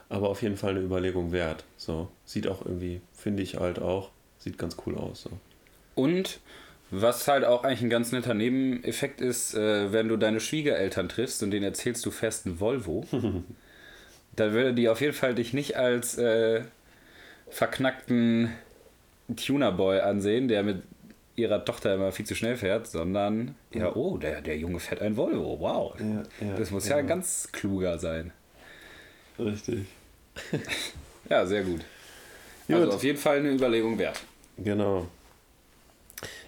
Aber 0.10 0.30
auf 0.30 0.42
jeden 0.42 0.58
Fall 0.58 0.72
eine 0.72 0.82
Überlegung 0.82 1.32
wert. 1.32 1.64
So, 1.78 2.10
sieht 2.26 2.48
auch 2.48 2.66
irgendwie, 2.66 3.02
finde 3.14 3.44
ich 3.44 3.58
halt 3.58 3.80
auch, 3.80 4.10
sieht 4.40 4.58
ganz 4.58 4.76
cool 4.86 4.98
aus. 4.98 5.22
So. 5.24 5.30
Und 5.96 6.40
was 6.92 7.28
halt 7.28 7.46
auch 7.46 7.64
eigentlich 7.64 7.84
ein 7.84 7.90
ganz 7.90 8.12
netter 8.12 8.34
Nebeneffekt 8.34 9.22
ist, 9.22 9.54
äh, 9.54 9.94
wenn 9.94 10.08
du 10.08 10.18
deine 10.18 10.40
Schwiegereltern 10.40 11.08
triffst 11.08 11.44
und 11.44 11.52
denen 11.52 11.64
erzählst, 11.64 12.06
du 12.06 12.12
fährst 12.12 12.48
einen 12.48 12.60
Volvo, 12.60 13.06
dann 14.36 14.54
würde 14.54 14.74
die 14.74 14.90
auf 14.90 15.00
jeden 15.00 15.14
Fall 15.14 15.36
dich 15.36 15.54
nicht 15.54 15.78
als 15.78 16.18
äh, 16.18 16.64
verknackten 17.50 18.52
Tunerboy 19.36 20.00
ansehen, 20.00 20.48
der 20.48 20.64
mit 20.64 20.84
ihrer 21.36 21.64
Tochter 21.64 21.96
immer 21.96 22.12
viel 22.12 22.26
zu 22.26 22.36
schnell 22.36 22.58
fährt, 22.58 22.88
sondern 22.88 23.56
ja, 23.74 23.96
oh, 23.96 24.18
der, 24.18 24.42
der 24.42 24.58
Junge 24.58 24.80
fährt 24.80 25.02
ein 25.02 25.16
Volvo, 25.16 25.60
wow. 25.60 25.96
Ja, 26.00 26.24
ja, 26.46 26.56
das 26.56 26.72
muss 26.72 26.88
ja, 26.88 26.98
ja. 26.98 27.02
ganz 27.04 27.50
kluger 27.52 27.98
sein. 27.98 28.32
Richtig. 29.38 29.86
Ja, 31.30 31.46
sehr 31.46 31.62
gut. 31.64 31.82
Gut. 32.68 32.76
Also 32.76 32.94
auf 32.94 33.04
jeden 33.04 33.20
Fall 33.20 33.38
eine 33.38 33.52
Überlegung 33.52 34.00
wert. 34.00 34.20
Genau. 34.58 35.08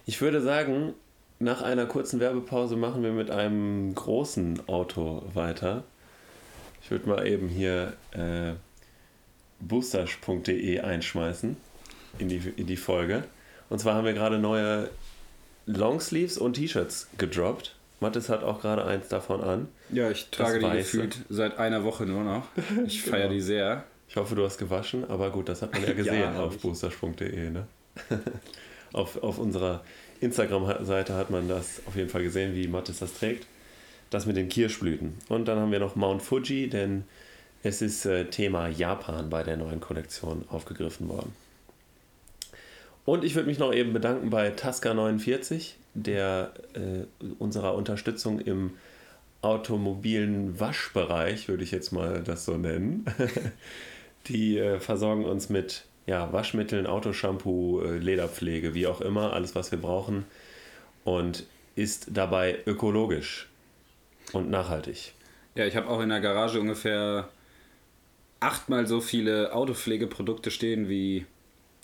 Ich 0.07 0.19
würde 0.21 0.41
sagen, 0.41 0.93
nach 1.37 1.61
einer 1.61 1.85
kurzen 1.85 2.19
Werbepause 2.19 2.75
machen 2.75 3.03
wir 3.03 3.11
mit 3.11 3.29
einem 3.29 3.93
großen 3.93 4.67
Auto 4.67 5.23
weiter. 5.33 5.83
Ich 6.81 6.89
würde 6.89 7.09
mal 7.09 7.27
eben 7.27 7.47
hier 7.47 7.93
äh, 8.11 8.53
boosters.de 9.61 10.79
einschmeißen 10.79 11.57
in 12.19 12.29
die, 12.29 12.41
in 12.57 12.67
die 12.67 12.77
Folge. 12.77 13.23
Und 13.69 13.79
zwar 13.79 13.95
haben 13.95 14.05
wir 14.05 14.13
gerade 14.13 14.37
neue 14.39 14.89
Longsleeves 15.65 16.37
und 16.37 16.53
T-Shirts 16.53 17.07
gedroppt. 17.17 17.75
Mathis 17.99 18.29
hat 18.29 18.43
auch 18.43 18.61
gerade 18.61 18.83
eins 18.85 19.07
davon 19.09 19.41
an. 19.41 19.67
Ja, 19.91 20.09
ich 20.09 20.29
trage 20.31 20.59
die 20.59 20.65
Weiße. 20.65 20.77
gefühlt 20.77 21.17
seit 21.29 21.57
einer 21.59 21.83
Woche 21.83 22.05
nur 22.05 22.23
noch. 22.23 22.47
Ich 22.85 23.03
feiere 23.03 23.23
Genau. 23.23 23.33
die 23.33 23.41
sehr. 23.41 23.83
Ich 24.09 24.15
hoffe, 24.17 24.35
du 24.35 24.43
hast 24.43 24.57
gewaschen, 24.57 25.09
aber 25.09 25.29
gut, 25.29 25.47
das 25.47 25.61
hat 25.61 25.71
man 25.73 25.83
ja 25.85 25.93
gesehen 25.93 26.19
Ja, 26.33 26.39
auf 26.43 26.57
boosters.de. 26.57 27.49
Ne? 27.51 27.67
auf, 28.93 29.21
auf 29.21 29.37
unserer 29.37 29.83
Instagram-Seite 30.19 31.13
hat 31.15 31.29
man 31.29 31.47
das 31.47 31.81
auf 31.85 31.95
jeden 31.95 32.09
Fall 32.09 32.23
gesehen, 32.23 32.55
wie 32.55 32.67
Mathis 32.67 32.99
das 32.99 33.13
trägt. 33.13 33.45
Das 34.09 34.25
mit 34.25 34.35
den 34.35 34.49
Kirschblüten. 34.49 35.13
Und 35.29 35.47
dann 35.47 35.57
haben 35.59 35.71
wir 35.71 35.79
noch 35.79 35.95
Mount 35.95 36.21
Fuji, 36.21 36.67
denn 36.67 37.05
es 37.63 37.81
ist 37.81 38.05
äh, 38.05 38.25
Thema 38.25 38.67
Japan 38.67 39.29
bei 39.29 39.43
der 39.43 39.57
neuen 39.57 39.79
Kollektion 39.79 40.45
aufgegriffen 40.49 41.09
worden. 41.09 41.33
Und 43.05 43.23
ich 43.23 43.35
würde 43.35 43.47
mich 43.47 43.59
noch 43.59 43.73
eben 43.73 43.93
bedanken 43.93 44.29
bei 44.29 44.49
Tasca49, 44.49 45.73
der 45.93 46.53
äh, 46.73 47.05
unserer 47.39 47.75
Unterstützung 47.75 48.39
im 48.39 48.71
automobilen 49.41 50.59
Waschbereich, 50.59 51.47
würde 51.47 51.63
ich 51.63 51.71
jetzt 51.71 51.91
mal 51.91 52.21
das 52.23 52.45
so 52.45 52.57
nennen. 52.57 53.05
Die 54.27 54.57
äh, 54.59 54.79
versorgen 54.79 55.25
uns 55.25 55.49
mit 55.49 55.85
ja, 56.05 56.31
Waschmitteln, 56.31 56.85
Autoshampoo, 56.85 57.81
äh, 57.81 57.97
Lederpflege, 57.97 58.73
wie 58.75 58.85
auch 58.85 59.01
immer, 59.01 59.33
alles, 59.33 59.55
was 59.55 59.71
wir 59.71 59.79
brauchen. 59.79 60.25
Und 61.03 61.45
ist 61.75 62.07
dabei 62.11 62.59
ökologisch 62.67 63.47
und 64.33 64.49
nachhaltig. 64.49 65.13
Ja, 65.55 65.65
ich 65.65 65.75
habe 65.75 65.87
auch 65.87 66.01
in 66.01 66.09
der 66.09 66.21
Garage 66.21 66.59
ungefähr 66.59 67.29
achtmal 68.41 68.87
so 68.87 68.99
viele 68.99 69.53
Autopflegeprodukte 69.53 70.51
stehen, 70.51 70.89
wie 70.89 71.25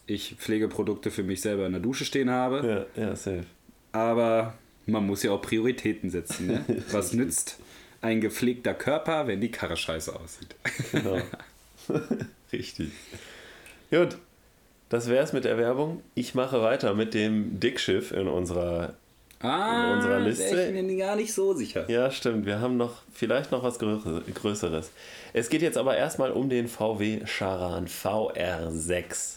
ich 0.06 0.36
Pflegeprodukte 0.38 1.12
für 1.12 1.24
mich 1.24 1.42
selber 1.42 1.66
in 1.66 1.72
der 1.72 1.82
Dusche 1.82 2.04
stehen 2.04 2.30
habe. 2.30 2.88
Ja, 2.96 3.04
ja, 3.04 3.16
safe. 3.16 3.46
Aber 3.94 4.56
man 4.86 5.06
muss 5.06 5.24
ja 5.24 5.32
auch 5.32 5.42
Prioritäten 5.42 6.10
setzen. 6.10 6.48
Ne? 6.48 6.66
Was 6.92 7.14
nützt 7.14 7.60
ein 8.02 8.22
gepflegter 8.22 8.74
Körper, 8.74 9.28
wenn 9.28 9.42
die 9.42 9.52
Karre 9.52 9.78
scheiße 9.78 10.14
aussieht? 10.18 10.56
Genau. 10.92 11.22
Richtig. 12.52 12.90
Gut, 13.92 14.18
das 14.90 15.10
wäre 15.10 15.24
es 15.24 15.34
mit 15.34 15.46
der 15.46 15.58
Werbung. 15.58 16.02
Ich 16.16 16.36
mache 16.36 16.62
weiter 16.62 16.94
mit 16.94 17.14
dem 17.14 17.60
Dickschiff 17.60 18.12
in 18.12 18.28
unserer. 18.28 18.96
Ah, 19.40 19.94
unserer 19.94 20.20
Liste- 20.20 20.72
ich 20.76 20.84
mir 20.84 20.98
gar 20.98 21.16
nicht 21.16 21.34
so 21.34 21.54
sicher. 21.54 21.90
Ja, 21.90 22.10
stimmt. 22.10 22.46
Wir 22.46 22.60
haben 22.60 22.78
noch 22.78 23.04
vielleicht 23.14 23.52
noch 23.52 23.62
was 23.64 23.80
Grö- 23.80 24.22
Größeres. 24.34 24.92
Es 25.34 25.50
geht 25.50 25.62
jetzt 25.62 25.78
aber 25.78 25.96
erstmal 25.96 26.32
um 26.32 26.50
den 26.50 26.68
VW 26.68 27.24
Charan 27.26 27.88
VR6. 27.88 29.36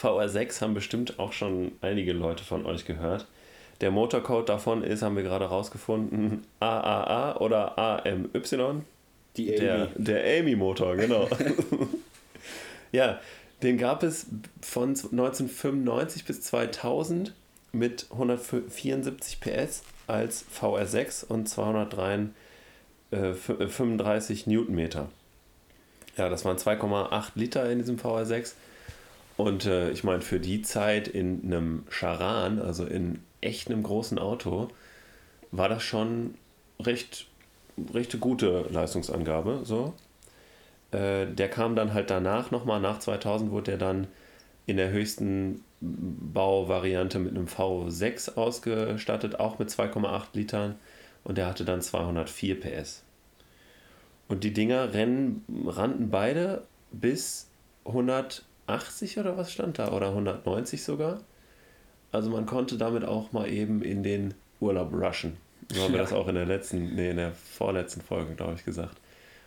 VR6 0.00 0.60
haben 0.60 0.74
bestimmt 0.74 1.18
auch 1.18 1.32
schon 1.32 1.72
einige 1.80 2.12
Leute 2.12 2.44
von 2.44 2.66
euch 2.66 2.84
gehört. 2.84 3.26
Der 3.80 3.90
Motorcode 3.90 4.48
davon 4.48 4.82
ist, 4.82 5.02
haben 5.02 5.16
wir 5.16 5.22
gerade 5.22 5.46
rausgefunden, 5.46 6.44
AAA 6.60 7.36
oder 7.40 7.76
AMY. 7.78 8.28
Die 9.36 9.46
Der, 9.54 9.88
der 9.96 10.38
Amy-Motor, 10.40 10.96
genau. 10.96 11.28
ja, 12.92 13.20
den 13.62 13.76
gab 13.76 14.02
es 14.02 14.26
von 14.62 14.90
1995 14.90 16.24
bis 16.24 16.40
2000 16.42 17.34
mit 17.78 18.06
174 18.10 19.40
PS 19.40 19.82
als 20.06 20.44
VR6 20.54 21.24
und 21.24 21.48
235 21.48 24.46
Newtonmeter. 24.46 25.08
Ja, 26.16 26.28
das 26.28 26.44
waren 26.44 26.56
2,8 26.56 27.32
Liter 27.34 27.70
in 27.70 27.78
diesem 27.78 27.98
VR6. 27.98 28.54
Und 29.36 29.66
äh, 29.66 29.90
ich 29.90 30.02
meine, 30.02 30.22
für 30.22 30.40
die 30.40 30.62
Zeit 30.62 31.08
in 31.08 31.42
einem 31.44 31.84
Charan, 31.90 32.58
also 32.58 32.86
in 32.86 33.22
echt 33.42 33.68
einem 33.68 33.82
großen 33.82 34.18
Auto, 34.18 34.68
war 35.52 35.68
das 35.68 35.82
schon 35.82 36.34
recht, 36.80 37.26
recht 37.92 38.18
gute 38.20 38.64
Leistungsangabe. 38.70 39.60
So. 39.64 39.92
Äh, 40.90 41.26
der 41.26 41.50
kam 41.50 41.76
dann 41.76 41.92
halt 41.92 42.10
danach 42.10 42.50
nochmal, 42.50 42.80
nach 42.80 42.98
2000 42.98 43.50
wurde 43.50 43.72
der 43.72 43.78
dann 43.78 44.06
in 44.66 44.76
der 44.76 44.90
höchsten 44.90 45.62
Bauvariante 45.80 47.18
mit 47.18 47.36
einem 47.36 47.46
V6 47.46 48.34
ausgestattet, 48.36 49.38
auch 49.38 49.58
mit 49.58 49.68
2,8 49.70 50.22
Litern. 50.34 50.74
Und 51.24 51.38
der 51.38 51.46
hatte 51.46 51.64
dann 51.64 51.82
204 51.82 52.60
PS. 52.60 53.02
Und 54.28 54.44
die 54.44 54.52
Dinger 54.52 54.92
rennen, 54.92 55.44
rannten 55.66 56.10
beide 56.10 56.64
bis 56.92 57.48
180 57.84 59.18
oder 59.18 59.36
was 59.36 59.52
stand 59.52 59.78
da? 59.78 59.92
Oder 59.92 60.08
190 60.08 60.82
sogar. 60.82 61.20
Also 62.12 62.30
man 62.30 62.46
konnte 62.46 62.76
damit 62.78 63.04
auch 63.04 63.32
mal 63.32 63.48
eben 63.48 63.82
in 63.82 64.02
den 64.02 64.34
Urlaub 64.60 64.92
rushen. 64.92 65.36
So 65.72 65.82
haben 65.82 65.92
wir 65.92 65.98
Ja. 65.98 66.04
das 66.04 66.12
auch 66.12 66.28
in 66.28 66.36
der 66.36 66.46
letzten, 66.46 66.94
nee, 66.94 67.10
in 67.10 67.16
der 67.16 67.32
vorletzten 67.32 68.00
Folge, 68.00 68.34
glaube 68.34 68.54
ich, 68.54 68.64
gesagt. 68.64 68.96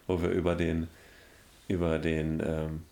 Wo 0.08 0.22
wir 0.22 0.30
über 0.30 0.56
den, 0.56 0.88
über 1.68 2.00
den, 2.00 2.42
ähm, 2.46 2.84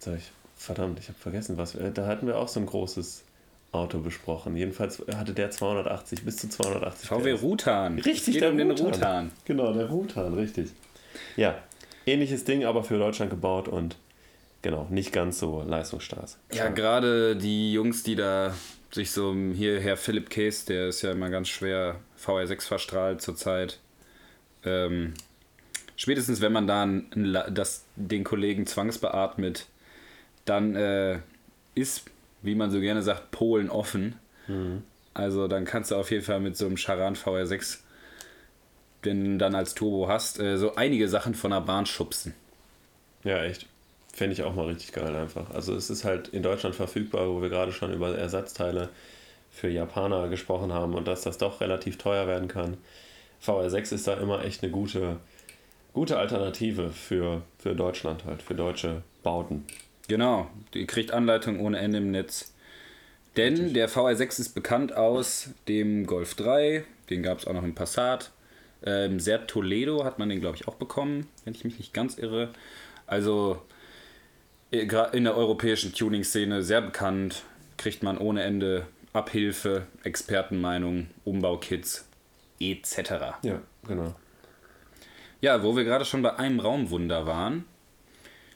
ich, 0.00 0.32
verdammt, 0.64 0.98
ich 0.98 1.08
habe 1.08 1.18
vergessen, 1.18 1.56
was 1.56 1.78
wir, 1.78 1.90
da 1.90 2.06
hatten 2.06 2.26
wir 2.26 2.38
auch 2.38 2.48
so 2.48 2.60
ein 2.60 2.66
großes 2.66 3.24
Auto 3.72 3.98
besprochen. 3.98 4.56
Jedenfalls 4.56 5.02
hatte 5.14 5.32
der 5.32 5.50
280 5.50 6.24
bis 6.24 6.36
zu 6.36 6.48
280 6.48 7.08
VW. 7.08 7.32
Rutan. 7.32 7.98
Richtig, 7.98 8.38
der 8.38 8.50
um 8.50 8.58
den 8.58 8.70
Rutan. 8.70 8.86
Rutan. 8.86 9.32
Genau, 9.44 9.72
der 9.72 9.86
Rutan, 9.88 10.34
richtig. 10.34 10.70
Ja, 11.36 11.58
ähnliches 12.06 12.44
Ding, 12.44 12.64
aber 12.64 12.84
für 12.84 12.98
Deutschland 12.98 13.30
gebaut 13.30 13.68
und 13.68 13.96
genau, 14.62 14.86
nicht 14.90 15.12
ganz 15.12 15.38
so 15.38 15.62
leistungsstark. 15.62 16.30
Ja, 16.52 16.68
gerade 16.68 17.36
die 17.36 17.72
Jungs, 17.72 18.02
die 18.02 18.16
da 18.16 18.54
sich 18.90 19.10
so 19.10 19.34
hierher 19.34 19.96
Philipp 19.96 20.30
Case, 20.30 20.66
der 20.66 20.88
ist 20.88 21.02
ja 21.02 21.12
immer 21.12 21.30
ganz 21.30 21.48
schwer 21.48 21.96
VR6 22.24 22.62
verstrahlt 22.62 23.22
zurzeit. 23.22 23.80
Ähm, 24.64 25.14
spätestens 25.96 26.40
wenn 26.40 26.52
man 26.52 26.66
da 26.66 26.84
ein, 26.84 27.36
das, 27.50 27.84
den 27.96 28.22
Kollegen 28.22 28.66
zwangsbeatmet, 28.66 29.66
dann 30.44 30.76
äh, 30.76 31.18
ist, 31.74 32.04
wie 32.42 32.54
man 32.54 32.70
so 32.70 32.80
gerne 32.80 33.02
sagt, 33.02 33.30
Polen 33.30 33.70
offen. 33.70 34.14
Also 35.14 35.48
dann 35.48 35.64
kannst 35.64 35.90
du 35.90 35.96
auf 35.96 36.10
jeden 36.10 36.24
Fall 36.24 36.40
mit 36.40 36.56
so 36.56 36.66
einem 36.66 36.76
Charan 36.76 37.14
VR6, 37.14 37.78
den 39.04 39.24
du 39.24 39.38
dann 39.38 39.54
als 39.54 39.74
Turbo 39.74 40.08
hast, 40.08 40.40
äh, 40.40 40.56
so 40.56 40.74
einige 40.74 41.08
Sachen 41.08 41.34
von 41.34 41.52
der 41.52 41.60
Bahn 41.60 41.86
schubsen. 41.86 42.34
Ja, 43.22 43.42
echt. 43.42 43.66
Fände 44.12 44.34
ich 44.34 44.42
auch 44.42 44.54
mal 44.54 44.66
richtig 44.66 44.92
geil 44.92 45.14
einfach. 45.16 45.50
Also 45.50 45.74
es 45.74 45.90
ist 45.90 46.04
halt 46.04 46.28
in 46.28 46.42
Deutschland 46.42 46.74
verfügbar, 46.74 47.28
wo 47.28 47.42
wir 47.42 47.48
gerade 47.48 47.72
schon 47.72 47.92
über 47.92 48.16
Ersatzteile 48.16 48.90
für 49.50 49.68
Japaner 49.68 50.28
gesprochen 50.28 50.72
haben 50.72 50.94
und 50.94 51.06
dass 51.06 51.22
das 51.22 51.38
doch 51.38 51.60
relativ 51.60 51.96
teuer 51.96 52.26
werden 52.26 52.48
kann. 52.48 52.76
VR6 53.44 53.94
ist 53.94 54.06
da 54.06 54.14
immer 54.14 54.44
echt 54.44 54.62
eine 54.62 54.72
gute, 54.72 55.16
gute 55.92 56.18
Alternative 56.18 56.90
für, 56.90 57.42
für 57.58 57.74
Deutschland 57.74 58.24
halt, 58.24 58.42
für 58.42 58.54
deutsche 58.54 59.02
Bauten. 59.22 59.64
Genau, 60.08 60.50
ihr 60.74 60.86
kriegt 60.86 61.12
Anleitung 61.12 61.60
ohne 61.60 61.78
Ende 61.78 61.98
im 61.98 62.10
Netz. 62.10 62.52
Denn 63.36 63.54
Richtig. 63.54 63.72
der 63.74 63.88
VR6 63.88 64.40
ist 64.40 64.54
bekannt 64.54 64.94
aus 64.94 65.50
dem 65.66 66.06
Golf 66.06 66.34
3, 66.34 66.84
den 67.10 67.22
gab 67.22 67.38
es 67.38 67.46
auch 67.46 67.52
noch 67.52 67.64
im 67.64 67.74
Passat. 67.74 68.30
Ähm, 68.84 69.18
Seat 69.18 69.48
Toledo 69.48 70.04
hat 70.04 70.18
man 70.18 70.28
den, 70.28 70.40
glaube 70.40 70.56
ich, 70.56 70.68
auch 70.68 70.74
bekommen, 70.74 71.28
wenn 71.44 71.54
ich 71.54 71.64
mich 71.64 71.78
nicht 71.78 71.94
ganz 71.94 72.18
irre. 72.18 72.50
Also 73.06 73.62
äh, 74.70 74.86
in 75.12 75.24
der 75.24 75.36
europäischen 75.36 75.94
Tuning-Szene 75.94 76.62
sehr 76.62 76.82
bekannt, 76.82 77.42
kriegt 77.76 78.02
man 78.02 78.18
ohne 78.18 78.42
Ende 78.42 78.86
Abhilfe, 79.12 79.86
Expertenmeinung, 80.02 81.08
Umbaukits 81.24 82.06
etc. 82.60 83.10
Ja, 83.42 83.60
genau. 83.86 84.14
Ja, 85.40 85.62
wo 85.62 85.76
wir 85.76 85.84
gerade 85.84 86.04
schon 86.04 86.22
bei 86.22 86.36
einem 86.36 86.60
Raumwunder 86.60 87.26
waren, 87.26 87.64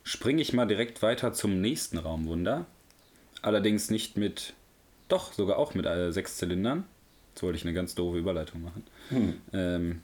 springe 0.09 0.41
ich 0.41 0.55
mal 0.55 0.65
direkt 0.65 1.03
weiter 1.03 1.35
zum 1.35 1.61
nächsten 1.61 1.99
Raumwunder. 1.99 2.65
Allerdings 3.43 3.91
nicht 3.91 4.17
mit, 4.17 4.55
doch 5.09 5.35
sogar 5.35 5.59
auch 5.59 5.75
mit 5.75 5.85
äh, 5.85 6.11
sechs 6.12 6.38
Zylindern. 6.38 6.85
Jetzt 7.35 7.43
wollte 7.43 7.59
ich 7.59 7.65
eine 7.65 7.75
ganz 7.75 7.95
doofe 7.95 8.17
Überleitung 8.17 8.62
machen. 8.62 8.85
Hm. 9.11 9.41
Ähm, 9.53 10.03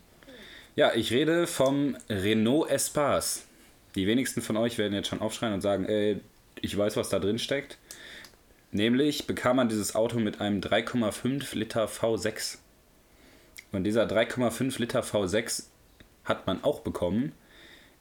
ja, 0.77 0.93
ich 0.95 1.11
rede 1.11 1.47
vom 1.47 1.97
Renault 2.11 2.71
Espace. 2.71 3.47
Die 3.95 4.07
wenigsten 4.07 4.43
von 4.43 4.59
euch 4.59 4.77
werden 4.77 4.93
jetzt 4.93 5.09
schon 5.09 5.23
aufschreien 5.23 5.55
und 5.55 5.63
sagen, 5.63 5.87
ey, 5.87 6.21
ich 6.61 6.77
weiß, 6.77 6.99
was 6.99 7.09
da 7.09 7.19
drin 7.19 7.39
steckt. 7.39 7.79
Nämlich 8.73 9.27
bekam 9.27 9.57
man 9.57 9.71
dieses 9.71 9.95
Auto 9.95 10.19
mit 10.19 10.39
einem 10.39 10.61
3,5 10.61 11.57
Liter 11.57 11.87
V6. 11.87 12.59
Und 13.73 13.85
dieser 13.85 14.05
3,5 14.05 14.81
Liter 14.81 15.01
V6 15.01 15.65
hat 16.25 16.47
man 16.47 16.63
auch 16.63 16.81
bekommen 16.81 17.33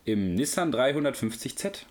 im 0.03 0.35
Nissan 0.35 0.73
350Z. 0.73 1.85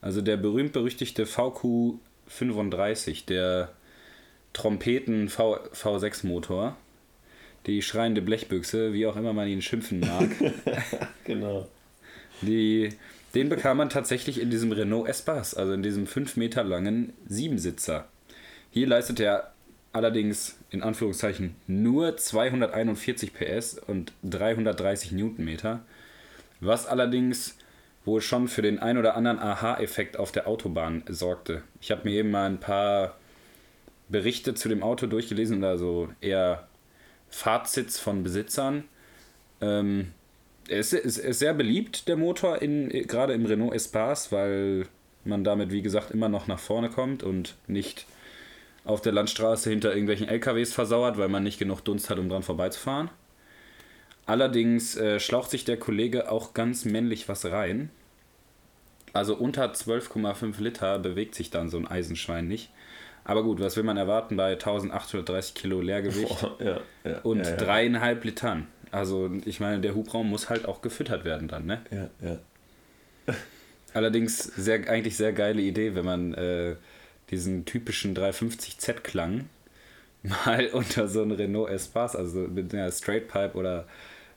Also 0.00 0.20
der 0.20 0.36
berühmt-berüchtigte 0.36 1.24
VQ35, 1.24 3.26
der 3.26 3.72
Trompeten 4.52 5.28
v, 5.28 5.58
V6-Motor. 5.72 6.76
Die 7.66 7.82
schreiende 7.82 8.22
Blechbüchse, 8.22 8.92
wie 8.92 9.06
auch 9.06 9.16
immer 9.16 9.32
man 9.32 9.48
ihn 9.48 9.60
schimpfen 9.60 10.00
mag. 10.00 10.28
genau. 11.24 11.68
Die, 12.42 12.90
den 13.34 13.48
bekam 13.48 13.78
man 13.78 13.90
tatsächlich 13.90 14.40
in 14.40 14.50
diesem 14.50 14.72
Renault 14.72 15.08
Espace, 15.08 15.54
also 15.54 15.72
in 15.72 15.82
diesem 15.82 16.06
5 16.06 16.36
Meter 16.36 16.64
langen 16.64 17.12
Siebensitzer. 17.26 18.08
Hier 18.70 18.86
leistet 18.86 19.20
er 19.20 19.52
allerdings 19.92 20.56
in 20.70 20.82
Anführungszeichen 20.82 21.56
nur 21.66 22.16
241 22.16 23.32
PS 23.34 23.78
und 23.78 24.12
330 24.22 25.12
Newtonmeter, 25.12 25.84
was 26.60 26.86
allerdings 26.86 27.56
wohl 28.06 28.22
schon 28.22 28.48
für 28.48 28.62
den 28.62 28.78
ein 28.78 28.96
oder 28.96 29.16
anderen 29.16 29.38
Aha-Effekt 29.38 30.18
auf 30.18 30.32
der 30.32 30.48
Autobahn 30.48 31.02
sorgte. 31.08 31.62
Ich 31.80 31.90
habe 31.90 32.08
mir 32.08 32.14
eben 32.14 32.30
mal 32.30 32.48
ein 32.48 32.60
paar 32.60 33.16
Berichte 34.08 34.54
zu 34.54 34.68
dem 34.68 34.82
Auto 34.82 35.06
durchgelesen, 35.06 35.62
also 35.64 36.08
eher 36.20 36.68
Fazits 37.28 37.98
von 37.98 38.22
Besitzern. 38.22 38.84
Ähm, 39.60 40.12
er 40.68 40.78
ist, 40.78 40.92
ist, 40.92 41.18
ist, 41.18 41.38
sehr 41.40 41.54
beliebt, 41.54 42.08
der 42.08 42.16
Motor, 42.16 42.62
in, 42.62 42.88
gerade 42.88 43.34
im 43.34 43.44
Renault 43.44 43.74
Espace, 43.74 44.30
weil 44.32 44.86
man 45.24 45.42
damit, 45.42 45.72
wie 45.72 45.82
gesagt, 45.82 46.12
immer 46.12 46.28
noch 46.28 46.46
nach 46.46 46.60
vorne 46.60 46.88
kommt 46.88 47.24
und 47.24 47.56
nicht 47.66 48.06
auf 48.84 49.00
der 49.00 49.12
Landstraße 49.12 49.68
hinter 49.68 49.90
irgendwelchen 49.90 50.28
LKWs 50.28 50.72
versauert, 50.72 51.18
weil 51.18 51.28
man 51.28 51.42
nicht 51.42 51.58
genug 51.58 51.80
Dunst 51.80 52.08
hat, 52.08 52.18
um 52.18 52.28
dran 52.28 52.44
vorbeizufahren. 52.44 53.10
Allerdings 54.26 54.96
äh, 54.96 55.20
schlaucht 55.20 55.50
sich 55.50 55.64
der 55.64 55.78
Kollege 55.78 56.30
auch 56.30 56.52
ganz 56.52 56.84
männlich 56.84 57.28
was 57.28 57.44
rein. 57.44 57.90
Also 59.12 59.36
unter 59.36 59.72
12,5 59.72 60.60
Liter 60.60 60.98
bewegt 60.98 61.34
sich 61.34 61.50
dann 61.50 61.70
so 61.70 61.78
ein 61.78 61.86
Eisenschwein 61.86 62.48
nicht. 62.48 62.70
Aber 63.24 63.42
gut, 63.42 63.60
was 63.60 63.76
will 63.76 63.84
man 63.84 63.96
erwarten 63.96 64.36
bei 64.36 64.52
1830 64.52 65.54
Kilo 65.54 65.80
Leergewicht 65.80 66.44
oh, 66.44 66.50
ja, 66.62 66.80
ja, 67.04 67.18
und 67.22 67.44
ja, 67.44 67.56
dreieinhalb 67.56 68.24
Litern? 68.24 68.66
Also 68.90 69.30
ich 69.44 69.58
meine, 69.58 69.80
der 69.80 69.94
Hubraum 69.94 70.28
muss 70.30 70.48
halt 70.48 70.66
auch 70.66 70.82
gefüttert 70.82 71.24
werden 71.24 71.48
dann, 71.48 71.66
ne? 71.66 71.80
Ja, 71.90 72.10
ja. 72.28 72.38
Allerdings 73.94 74.38
sehr, 74.38 74.88
eigentlich 74.88 75.16
sehr 75.16 75.32
geile 75.32 75.62
Idee, 75.62 75.94
wenn 75.94 76.04
man 76.04 76.34
äh, 76.34 76.76
diesen 77.30 77.64
typischen 77.64 78.14
350Z-Klang 78.16 79.48
mal 80.22 80.68
unter 80.68 81.08
so 81.08 81.22
einem 81.22 81.32
Renault 81.32 81.70
Espace, 81.70 82.16
also 82.16 82.40
mit 82.40 82.74
einer 82.74 82.92
Straight 82.92 83.28
Pipe 83.28 83.56
oder 83.56 83.86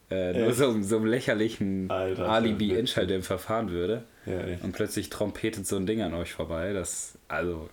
äh, 0.10 0.34
nur 0.34 0.54
so, 0.54 0.82
so 0.82 0.98
einem 0.98 1.06
lächerlichen 1.06 1.90
Alibi-Endschalldämpfer 1.90 3.38
fahren 3.38 3.72
würde 3.72 4.04
ja, 4.26 4.40
und 4.64 4.72
plötzlich 4.72 5.10
trompetet 5.10 5.68
so 5.68 5.76
ein 5.76 5.86
Ding 5.86 6.02
an 6.02 6.14
euch 6.14 6.34
vorbei, 6.34 6.74
das, 6.74 7.18
also 7.28 7.70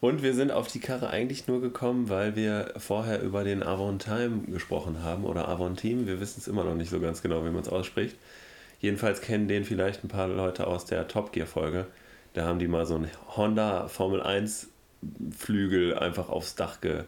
und 0.00 0.22
wir 0.22 0.32
sind 0.32 0.50
auf 0.50 0.66
die 0.68 0.80
Karre 0.80 1.10
eigentlich 1.10 1.46
nur 1.46 1.60
gekommen, 1.60 2.08
weil 2.08 2.34
wir 2.34 2.72
vorher 2.78 3.20
über 3.20 3.44
den 3.44 3.62
Avantime 3.62 4.44
gesprochen 4.46 5.02
haben 5.02 5.24
oder 5.24 5.46
Avantime. 5.46 6.06
Wir 6.06 6.20
wissen 6.20 6.40
es 6.40 6.48
immer 6.48 6.64
noch 6.64 6.74
nicht 6.74 6.88
so 6.88 7.00
ganz 7.00 7.20
genau, 7.20 7.44
wie 7.44 7.50
man 7.50 7.60
es 7.60 7.68
ausspricht. 7.68 8.16
Jedenfalls 8.80 9.20
kennen 9.20 9.46
den 9.46 9.64
vielleicht 9.64 10.02
ein 10.02 10.08
paar 10.08 10.26
Leute 10.26 10.66
aus 10.66 10.86
der 10.86 11.06
Top 11.06 11.32
Gear 11.32 11.46
Folge. 11.46 11.86
Da 12.32 12.46
haben 12.46 12.58
die 12.58 12.68
mal 12.68 12.86
so 12.86 12.94
einen 12.94 13.10
Honda 13.36 13.88
Formel 13.88 14.22
1 14.22 14.68
Flügel 15.36 15.96
einfach 15.96 16.30
aufs 16.30 16.54
Dach 16.54 16.80
ge, 16.80 17.04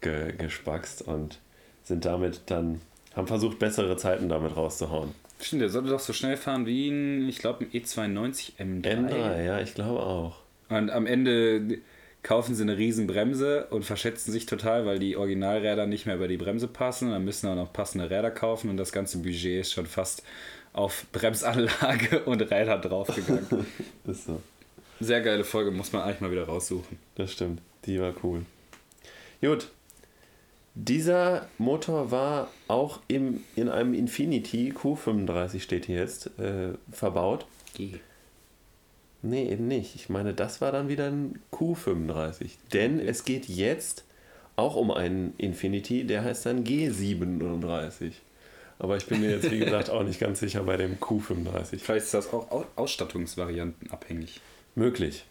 ge, 0.00 0.32
gespackst 0.36 1.02
und 1.02 1.38
sind 1.84 2.04
damit 2.04 2.42
dann, 2.46 2.80
haben 3.16 3.26
versucht, 3.26 3.58
bessere 3.58 3.96
Zeiten 3.96 4.28
damit 4.28 4.56
rauszuhauen. 4.56 5.14
Stimmt, 5.40 5.62
der 5.62 5.70
sollte 5.70 5.88
doch 5.88 6.00
so 6.00 6.12
schnell 6.12 6.36
fahren 6.36 6.66
wie 6.66 6.88
ein, 6.88 7.28
ich 7.28 7.38
glaube, 7.38 7.64
ein 7.64 7.70
E92 7.70 8.52
M3. 8.58 9.10
M3, 9.10 9.44
ja, 9.44 9.60
ich 9.60 9.74
glaube 9.74 10.00
auch. 10.00 10.36
Und 10.68 10.90
am 10.90 11.06
Ende 11.06 11.78
kaufen 12.22 12.54
sie 12.54 12.62
eine 12.62 12.76
riesen 12.76 13.06
Bremse 13.06 13.66
und 13.70 13.84
verschätzen 13.84 14.32
sich 14.32 14.46
total, 14.46 14.84
weil 14.84 14.98
die 14.98 15.16
Originalräder 15.16 15.86
nicht 15.86 16.06
mehr 16.06 16.16
über 16.16 16.28
die 16.28 16.36
Bremse 16.36 16.66
passen. 16.68 17.10
Dann 17.10 17.24
müssen 17.24 17.48
auch 17.48 17.54
noch 17.54 17.72
passende 17.72 18.10
Räder 18.10 18.30
kaufen 18.30 18.68
und 18.68 18.76
das 18.76 18.92
ganze 18.92 19.18
Budget 19.18 19.60
ist 19.60 19.72
schon 19.72 19.86
fast 19.86 20.22
auf 20.72 21.06
Bremsanlage 21.12 22.22
und 22.26 22.40
Räder 22.42 22.78
draufgegangen. 22.78 23.66
ist 24.06 24.26
so. 24.26 24.42
Sehr 24.98 25.20
geile 25.20 25.44
Folge, 25.44 25.70
muss 25.70 25.92
man 25.92 26.02
eigentlich 26.02 26.20
mal 26.20 26.30
wieder 26.32 26.44
raussuchen. 26.44 26.98
Das 27.14 27.32
stimmt, 27.32 27.60
die 27.84 28.00
war 28.00 28.14
cool. 28.22 28.44
Gut. 29.40 29.68
Dieser 30.78 31.48
Motor 31.56 32.10
war 32.10 32.50
auch 32.68 33.00
im, 33.08 33.42
in 33.56 33.70
einem 33.70 33.94
Infinity 33.94 34.74
Q35 34.76 35.60
steht 35.60 35.86
hier 35.86 36.00
jetzt 36.00 36.38
äh, 36.38 36.74
verbaut. 36.92 37.46
G. 37.74 37.94
Nee, 39.22 39.48
eben 39.48 39.68
nicht. 39.68 39.94
Ich 39.94 40.10
meine, 40.10 40.34
das 40.34 40.60
war 40.60 40.72
dann 40.72 40.90
wieder 40.90 41.06
ein 41.06 41.40
Q35. 41.50 42.50
Denn 42.74 43.00
es 43.00 43.24
geht 43.24 43.48
jetzt 43.48 44.04
auch 44.56 44.76
um 44.76 44.90
einen 44.90 45.32
Infinity, 45.38 46.04
der 46.04 46.22
heißt 46.22 46.44
dann 46.44 46.62
G37. 46.62 48.12
Aber 48.78 48.98
ich 48.98 49.06
bin 49.06 49.22
mir 49.22 49.30
jetzt, 49.30 49.50
wie 49.50 49.58
gesagt, 49.58 49.88
auch 49.90 50.02
nicht 50.02 50.20
ganz 50.20 50.40
sicher 50.40 50.62
bei 50.62 50.76
dem 50.76 50.98
Q35. 50.98 51.78
Vielleicht 51.78 52.04
ist 52.04 52.14
das 52.14 52.34
auch 52.34 52.66
Ausstattungsvarianten 52.76 53.90
abhängig. 53.90 54.42
Möglich. 54.74 55.24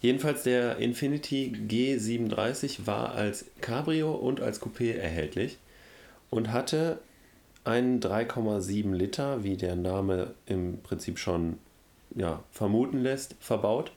Jedenfalls 0.00 0.42
der 0.42 0.76
Infinity 0.76 1.52
G37 1.68 2.86
war 2.86 3.14
als 3.14 3.46
Cabrio 3.60 4.12
und 4.12 4.40
als 4.40 4.60
Coupé 4.60 4.94
erhältlich 4.94 5.58
und 6.30 6.52
hatte 6.52 6.98
einen 7.64 8.00
3,7 8.00 8.94
Liter, 8.94 9.42
wie 9.42 9.56
der 9.56 9.74
Name 9.74 10.34
im 10.46 10.80
Prinzip 10.82 11.18
schon 11.18 11.58
ja, 12.14 12.42
vermuten 12.52 12.98
lässt, 13.02 13.34
verbaut. 13.40 13.92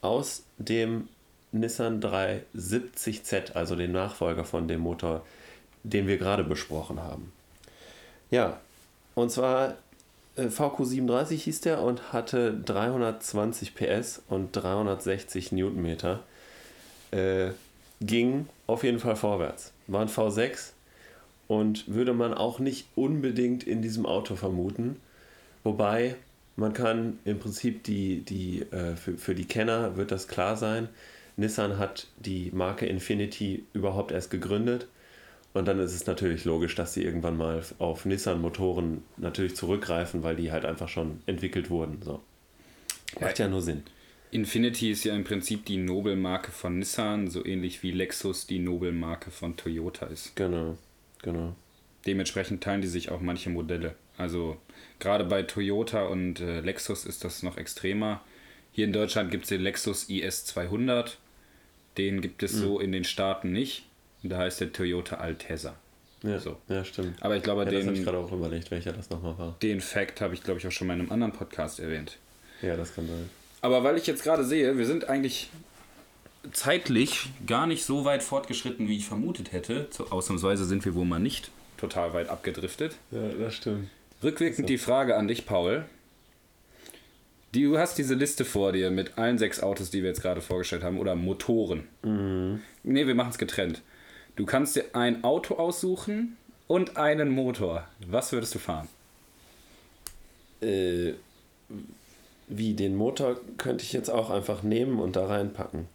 Aus 0.00 0.44
dem 0.58 1.08
Nissan 1.52 2.00
370Z, 2.00 3.52
also 3.52 3.76
dem 3.76 3.92
Nachfolger 3.92 4.44
von 4.44 4.68
dem 4.68 4.80
Motor, 4.80 5.24
den 5.82 6.06
wir 6.06 6.18
gerade 6.18 6.44
besprochen 6.44 7.00
haben. 7.00 7.32
Ja, 8.30 8.60
und 9.14 9.30
zwar 9.30 9.76
VQ37 10.36 11.34
hieß 11.34 11.60
der 11.60 11.82
und 11.82 12.12
hatte 12.12 12.54
320 12.64 13.74
PS 13.74 14.22
und 14.28 14.52
360 14.52 15.52
Newtonmeter. 15.52 16.22
Äh, 17.10 17.50
ging 18.00 18.48
auf 18.66 18.84
jeden 18.84 18.98
Fall 18.98 19.16
vorwärts. 19.16 19.72
War 19.86 20.00
ein 20.00 20.08
V6 20.08 20.72
und 21.48 21.86
würde 21.88 22.14
man 22.14 22.34
auch 22.34 22.58
nicht 22.58 22.86
unbedingt 22.94 23.64
in 23.64 23.82
diesem 23.82 24.06
Auto 24.06 24.36
vermuten. 24.36 24.96
Wobei 25.64 26.16
man 26.56 26.72
kann 26.72 27.18
im 27.24 27.38
Prinzip 27.38 27.84
die, 27.84 28.20
die 28.20 28.62
äh, 28.72 28.96
für, 28.96 29.16
für 29.18 29.34
die 29.34 29.44
Kenner 29.44 29.96
wird 29.96 30.10
das 30.10 30.28
klar 30.28 30.56
sein. 30.56 30.88
Nissan 31.36 31.78
hat 31.78 32.08
die 32.18 32.50
Marke 32.52 32.86
Infinity 32.86 33.64
überhaupt 33.72 34.12
erst 34.12 34.30
gegründet. 34.30 34.86
Und 35.54 35.68
dann 35.68 35.78
ist 35.78 35.94
es 35.94 36.06
natürlich 36.06 36.44
logisch, 36.44 36.74
dass 36.74 36.94
sie 36.94 37.02
irgendwann 37.02 37.36
mal 37.36 37.62
auf 37.78 38.04
Nissan-Motoren 38.04 39.02
natürlich 39.18 39.54
zurückgreifen, 39.54 40.22
weil 40.22 40.36
die 40.36 40.50
halt 40.50 40.64
einfach 40.64 40.88
schon 40.88 41.20
entwickelt 41.26 41.68
wurden. 41.68 42.00
So. 42.02 42.22
Macht 43.20 43.38
ja, 43.38 43.44
ja 43.44 43.50
nur 43.50 43.60
Sinn. 43.60 43.82
Infinity 44.30 44.90
ist 44.90 45.04
ja 45.04 45.14
im 45.14 45.24
Prinzip 45.24 45.66
die 45.66 45.76
Nobelmarke 45.76 46.50
von 46.50 46.78
Nissan, 46.78 47.28
so 47.28 47.44
ähnlich 47.44 47.82
wie 47.82 47.90
Lexus 47.90 48.46
die 48.46 48.60
Nobelmarke 48.60 49.30
von 49.30 49.58
Toyota 49.58 50.06
ist. 50.06 50.34
Genau, 50.36 50.78
genau. 51.20 51.54
Dementsprechend 52.06 52.64
teilen 52.64 52.80
die 52.80 52.88
sich 52.88 53.10
auch 53.10 53.20
manche 53.20 53.50
Modelle. 53.50 53.94
Also 54.16 54.56
gerade 55.00 55.24
bei 55.24 55.42
Toyota 55.42 56.06
und 56.06 56.40
äh, 56.40 56.60
Lexus 56.60 57.04
ist 57.04 57.24
das 57.24 57.42
noch 57.42 57.58
extremer. 57.58 58.22
Hier 58.72 58.86
in 58.86 58.92
Deutschland 58.94 59.30
gibt 59.30 59.44
es 59.44 59.50
den 59.50 59.60
Lexus 59.60 60.08
IS 60.08 60.46
200. 60.46 61.18
Den 61.98 62.22
gibt 62.22 62.42
es 62.42 62.52
so 62.52 62.80
in 62.80 62.90
den 62.90 63.04
Staaten 63.04 63.52
nicht. 63.52 63.84
Da 64.22 64.38
heißt 64.38 64.60
der 64.60 64.72
Toyota 64.72 65.16
Altezza. 65.16 65.74
Ja, 66.22 66.38
So. 66.38 66.56
ja 66.68 66.84
stimmt. 66.84 67.20
Aber 67.22 67.36
ich 67.36 67.42
glaube, 67.42 67.64
Ja, 67.64 67.70
das 67.70 67.80
habe 67.82 67.92
ich 67.92 67.98
den, 67.98 68.04
gerade 68.04 68.18
auch 68.18 68.30
überlegt, 68.32 68.70
welcher 68.70 68.92
das 68.92 69.10
nochmal 69.10 69.36
war. 69.38 69.56
den 69.62 69.80
Fact 69.80 70.20
habe 70.20 70.34
ich, 70.34 70.42
glaube 70.42 70.60
ich, 70.60 70.66
auch 70.66 70.70
schon 70.72 70.86
mal 70.86 70.94
in 70.94 71.00
einem 71.00 71.12
anderen 71.12 71.32
Podcast 71.32 71.80
erwähnt. 71.80 72.18
Ja, 72.62 72.76
das 72.76 72.94
kann 72.94 73.06
sein. 73.08 73.28
Aber 73.60 73.82
weil 73.82 73.96
ich 73.96 74.06
jetzt 74.06 74.22
gerade 74.22 74.44
sehe, 74.44 74.78
wir 74.78 74.86
sind 74.86 75.08
eigentlich 75.08 75.50
zeitlich 76.52 77.30
gar 77.46 77.66
nicht 77.66 77.84
so 77.84 78.04
weit 78.04 78.22
fortgeschritten, 78.22 78.88
wie 78.88 78.96
ich 78.96 79.06
vermutet 79.06 79.52
hätte. 79.52 79.88
So, 79.90 80.08
ausnahmsweise 80.10 80.64
sind 80.64 80.84
wir 80.84 80.94
wohl 80.94 81.04
mal 81.04 81.18
nicht 81.20 81.50
total 81.76 82.12
weit 82.14 82.28
abgedriftet. 82.28 82.96
Ja, 83.10 83.28
das 83.28 83.54
stimmt. 83.54 83.88
Rückwirkend 84.22 84.68
die 84.68 84.78
Frage 84.78 85.16
an 85.16 85.26
dich, 85.28 85.46
Paul. 85.46 85.84
Du 87.52 87.76
hast 87.78 87.98
diese 87.98 88.14
Liste 88.14 88.44
vor 88.44 88.72
dir 88.72 88.90
mit 88.90 89.18
allen 89.18 89.36
sechs 89.38 89.60
Autos, 89.62 89.90
die 89.90 90.02
wir 90.02 90.08
jetzt 90.08 90.22
gerade 90.22 90.40
vorgestellt 90.40 90.82
haben, 90.84 90.98
oder 90.98 91.14
Motoren. 91.14 91.86
Mhm. 92.02 92.60
Ne, 92.82 93.06
wir 93.06 93.14
machen 93.14 93.30
es 93.30 93.38
getrennt. 93.38 93.82
Du 94.36 94.46
kannst 94.46 94.76
dir 94.76 94.84
ein 94.94 95.24
Auto 95.24 95.56
aussuchen 95.56 96.36
und 96.66 96.96
einen 96.96 97.30
Motor. 97.30 97.86
Was 98.06 98.32
würdest 98.32 98.54
du 98.54 98.58
fahren? 98.58 98.88
Äh, 100.60 101.14
wie, 102.48 102.74
den 102.74 102.96
Motor 102.96 103.40
könnte 103.58 103.84
ich 103.84 103.92
jetzt 103.92 104.10
auch 104.10 104.30
einfach 104.30 104.62
nehmen 104.62 105.00
und 105.00 105.16
da 105.16 105.26
reinpacken. 105.26 105.86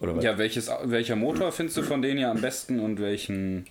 Oder 0.00 0.16
was? 0.16 0.24
Ja, 0.24 0.38
welches, 0.38 0.70
welcher 0.84 1.16
Motor 1.16 1.52
findest 1.52 1.76
du 1.76 1.82
von 1.82 2.02
denen 2.02 2.18
ja 2.18 2.30
am 2.30 2.40
besten 2.40 2.80
und 2.80 3.00
welchen, 3.00 3.66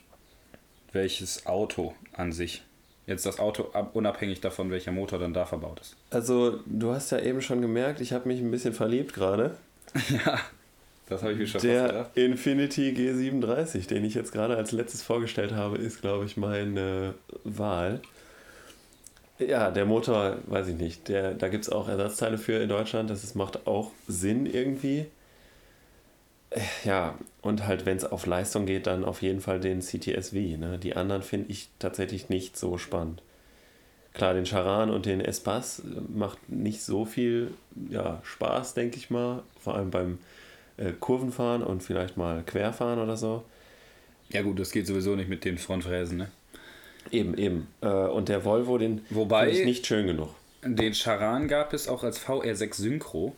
welches 0.91 1.45
Auto 1.45 1.93
an 2.13 2.31
sich? 2.31 2.63
Jetzt 3.07 3.25
das 3.25 3.39
Auto 3.39 3.71
ab, 3.73 3.91
unabhängig 3.95 4.39
davon, 4.41 4.69
welcher 4.69 4.91
Motor 4.91 5.19
dann 5.19 5.33
da 5.33 5.45
verbaut 5.45 5.81
ist. 5.81 5.95
Also, 6.11 6.59
du 6.65 6.93
hast 6.93 7.11
ja 7.11 7.19
eben 7.19 7.41
schon 7.41 7.61
gemerkt, 7.61 7.99
ich 7.99 8.13
habe 8.13 8.27
mich 8.27 8.39
ein 8.39 8.51
bisschen 8.51 8.73
verliebt 8.73 9.13
gerade. 9.13 9.57
ja, 10.09 10.39
das 11.11 11.23
habe 11.23 11.33
ich 11.33 11.39
mir 11.39 11.47
schon 11.47 11.61
Der. 11.61 12.09
Infinity 12.15 12.91
G37, 12.91 13.87
den 13.87 14.05
ich 14.05 14.13
jetzt 14.13 14.31
gerade 14.31 14.55
als 14.55 14.71
letztes 14.71 15.03
vorgestellt 15.03 15.51
habe, 15.51 15.77
ist, 15.77 16.01
glaube 16.01 16.25
ich, 16.25 16.37
meine 16.37 17.15
Wahl. 17.43 18.01
Ja, 19.39 19.71
der 19.71 19.85
Motor, 19.85 20.37
weiß 20.45 20.67
ich 20.69 20.75
nicht. 20.75 21.07
Der, 21.09 21.33
da 21.33 21.49
gibt 21.49 21.63
es 21.65 21.69
auch 21.69 21.87
Ersatzteile 21.89 22.37
für 22.37 22.53
in 22.61 22.69
Deutschland. 22.69 23.09
Das 23.09 23.23
ist, 23.23 23.35
macht 23.35 23.67
auch 23.67 23.91
Sinn 24.07 24.45
irgendwie. 24.45 25.07
Äh, 26.49 26.61
Ja, 26.85 27.17
und 27.41 27.65
halt, 27.67 27.85
wenn 27.85 27.97
es 27.97 28.05
auf 28.05 28.25
Leistung 28.25 28.65
geht, 28.65 28.87
dann 28.87 29.03
auf 29.05 29.21
jeden 29.21 29.41
Fall 29.41 29.59
den 29.59 29.81
CTSV. 29.81 30.33
Ne? 30.57 30.79
Die 30.81 30.95
anderen 30.95 31.23
finde 31.23 31.51
ich 31.51 31.69
tatsächlich 31.79 32.29
nicht 32.29 32.57
so 32.57 32.77
spannend. 32.77 33.21
Klar, 34.13 34.33
den 34.33 34.45
Charan 34.45 34.89
und 34.89 35.05
den 35.05 35.21
Espace 35.21 35.83
macht 36.09 36.49
nicht 36.49 36.83
so 36.83 37.05
viel 37.05 37.53
ja, 37.89 38.21
Spaß, 38.23 38.73
denke 38.73 38.97
ich 38.97 39.09
mal. 39.09 39.43
Vor 39.59 39.75
allem 39.75 39.91
beim 39.91 40.19
äh, 40.81 40.91
Kurvenfahren 40.99 41.63
und 41.63 41.83
vielleicht 41.83 42.17
mal 42.17 42.43
Querfahren 42.45 42.99
oder 42.99 43.17
so. 43.17 43.43
Ja 44.29 44.41
gut, 44.41 44.59
das 44.59 44.71
geht 44.71 44.87
sowieso 44.87 45.15
nicht 45.15 45.29
mit 45.29 45.43
den 45.45 45.57
Frontfräsen, 45.57 46.17
ne? 46.17 46.31
Eben, 47.11 47.37
eben. 47.37 47.67
Äh, 47.81 47.87
und 47.87 48.29
der 48.29 48.45
Volvo, 48.45 48.77
den 48.77 49.01
Wobei- 49.09 49.45
finde 49.45 49.59
ich 49.59 49.65
nicht 49.65 49.87
schön 49.87 50.07
genug. 50.07 50.29
Den 50.63 50.93
Charan 50.93 51.47
gab 51.47 51.73
es 51.73 51.87
auch 51.87 52.03
als 52.03 52.19
VR6 52.19 52.75
Synchro. 52.75 53.35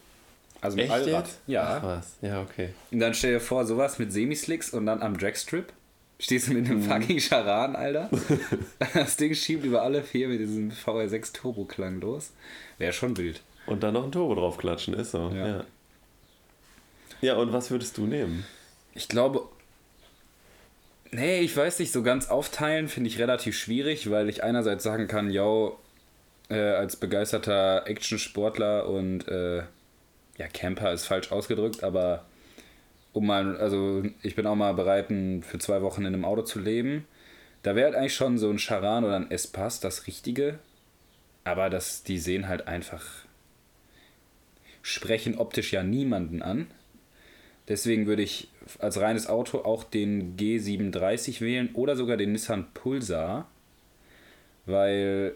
Also 0.62 0.78
mit 0.78 0.90
Allrad. 0.90 1.26
Ach 1.28 1.48
Ja. 1.48 1.80
was, 1.84 2.18
ja, 2.22 2.42
okay. 2.42 2.70
Und 2.92 3.00
dann 3.00 3.14
stell 3.14 3.34
dir 3.34 3.40
vor, 3.40 3.66
sowas 3.66 4.00
mit 4.00 4.14
Semislicks 4.14 4.70
und 4.72 4.86
dann 4.86 5.02
am 5.02 5.18
Dragstrip. 5.18 5.72
Stehst 6.20 6.48
du 6.48 6.54
mit 6.54 6.66
einem 6.70 6.82
fucking 6.84 7.20
Charan, 7.20 7.76
Alter. 7.76 8.10
das 8.94 9.18
Ding 9.18 9.34
schiebt 9.34 9.66
über 9.66 9.82
alle 9.82 10.04
vier 10.04 10.28
mit 10.30 10.40
diesem 10.40 10.72
VR6 10.72 11.34
Turbo-Klang 11.34 12.00
los. 12.00 12.32
Wäre 12.78 12.94
schon 12.94 13.18
wild. 13.18 13.42
Und 13.66 13.84
dann 13.84 13.94
noch 13.94 14.06
ein 14.06 14.12
Turbo 14.12 14.36
draufklatschen, 14.36 14.94
ist 14.94 15.12
so. 15.12 15.32
Ja. 15.36 15.48
Ja. 15.48 15.64
Ja. 17.24 17.36
und 17.36 17.54
was 17.54 17.72
würdest 17.72 17.98
du 17.98 18.06
nehmen? 18.06 18.46
Ich 18.94 19.08
glaube. 19.08 19.48
Nee, 21.12 21.42
ich 21.42 21.56
weiß 21.56 21.78
nicht, 21.80 21.92
so 21.92 22.02
ganz 22.02 22.30
aufteilen 22.30 22.88
finde 22.88 23.08
ich 23.08 23.20
relativ 23.20 23.56
schwierig, 23.58 24.10
weil 24.10 24.30
ich 24.30 24.44
einerseits 24.44 24.84
sagen 24.84 25.08
kann, 25.08 25.30
yo, 25.30 25.78
äh, 26.50 26.56
als 26.56 26.96
begeisterter 26.96 27.84
Action-Sportler 27.86 28.88
und 28.88 29.28
äh, 29.28 29.58
ja, 30.38 30.48
Camper 30.52 30.92
ist 30.92 31.06
falsch 31.06 31.32
ausgedrückt, 31.32 31.84
aber 31.84 32.26
um 33.14 33.28
mal, 33.28 33.58
also 33.58 34.04
ich 34.24 34.36
bin 34.36 34.48
auch 34.48 34.56
mal 34.56 34.74
bereit, 34.74 35.08
für 35.08 35.60
zwei 35.60 35.82
Wochen 35.82 36.02
in 36.02 36.08
einem 36.08 36.26
Auto 36.26 36.42
zu 36.42 36.60
leben. 36.60 37.06
Da 37.62 37.76
wäre 37.76 37.86
halt 37.86 37.96
eigentlich 37.96 38.16
schon 38.16 38.38
so 38.38 38.50
ein 38.50 38.58
Charan 38.58 39.04
oder 39.04 39.16
ein 39.16 39.32
Espace 39.32 39.80
das 39.80 40.08
Richtige, 40.08 40.60
aber 41.44 41.70
das, 41.70 42.04
die 42.04 42.18
sehen 42.18 42.48
halt 42.48 42.68
einfach, 42.68 43.06
sprechen 44.82 45.38
optisch 45.38 45.72
ja 45.72 45.84
niemanden 45.84 46.42
an. 46.42 46.68
Deswegen 47.68 48.08
würde 48.08 48.22
ich 48.22 48.50
als 48.80 49.00
reines 49.00 49.28
Auto 49.28 49.60
auch 49.60 49.84
den 49.84 50.36
G37 50.38 51.42
wählen 51.42 51.70
oder 51.74 51.96
sogar 51.96 52.18
den 52.18 52.34
Nissan 52.34 52.68
Pulsar, 52.74 53.48
weil 54.66 55.34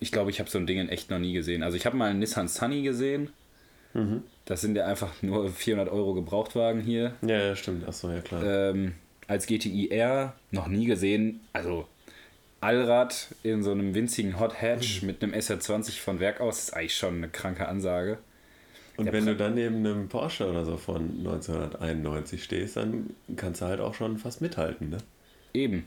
ich 0.00 0.12
glaube, 0.12 0.30
ich 0.30 0.40
habe 0.40 0.50
so 0.50 0.58
ein 0.58 0.66
Ding 0.66 0.78
in 0.78 0.88
echt 0.88 1.10
noch 1.10 1.18
nie 1.18 1.32
gesehen. 1.32 1.62
Also 1.62 1.76
ich 1.76 1.86
habe 1.86 1.96
mal 1.96 2.10
einen 2.10 2.18
Nissan 2.18 2.48
Sunny 2.48 2.82
gesehen. 2.82 3.30
Das 4.46 4.60
sind 4.60 4.76
ja 4.76 4.86
einfach 4.86 5.22
nur 5.22 5.50
400 5.50 5.92
Euro 5.92 6.14
Gebrauchtwagen 6.14 6.80
hier. 6.80 7.14
Ja, 7.22 7.38
ja, 7.38 7.56
stimmt. 7.56 7.86
Achso, 7.86 8.10
ja 8.10 8.20
klar. 8.20 8.42
Ähm, 8.42 8.94
als 9.28 9.46
GTI 9.46 9.90
R 9.90 10.34
noch 10.50 10.66
nie 10.66 10.86
gesehen. 10.86 11.40
Also 11.52 11.86
Allrad 12.60 13.28
in 13.42 13.62
so 13.62 13.72
einem 13.72 13.94
winzigen 13.94 14.40
Hot 14.40 14.60
Hatch 14.60 15.02
mit 15.02 15.22
einem 15.22 15.34
SR20 15.34 16.00
von 16.00 16.20
Werk 16.20 16.40
aus 16.40 16.58
ist 16.58 16.74
eigentlich 16.74 16.96
schon 16.96 17.16
eine 17.16 17.28
kranke 17.28 17.68
Ansage. 17.68 18.18
Und 18.96 19.12
wenn 19.12 19.26
du 19.26 19.34
dann 19.34 19.54
neben 19.54 19.76
einem 19.76 20.08
Porsche 20.08 20.48
oder 20.48 20.64
so 20.64 20.76
von 20.76 21.02
1991 21.18 22.42
stehst, 22.44 22.76
dann 22.76 23.10
kannst 23.36 23.60
du 23.62 23.66
halt 23.66 23.80
auch 23.80 23.94
schon 23.94 24.18
fast 24.18 24.40
mithalten, 24.40 24.90
ne? 24.90 24.98
Eben. 25.54 25.84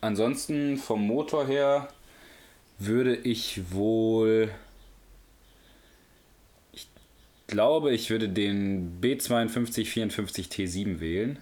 Ansonsten 0.00 0.76
vom 0.76 1.06
Motor 1.06 1.46
her 1.46 1.88
würde 2.78 3.16
ich 3.16 3.72
wohl. 3.72 4.50
Ich 6.72 6.88
glaube, 7.46 7.92
ich 7.92 8.10
würde 8.10 8.28
den 8.28 9.00
B5254 9.00 10.50
T7 10.50 11.00
wählen. 11.00 11.38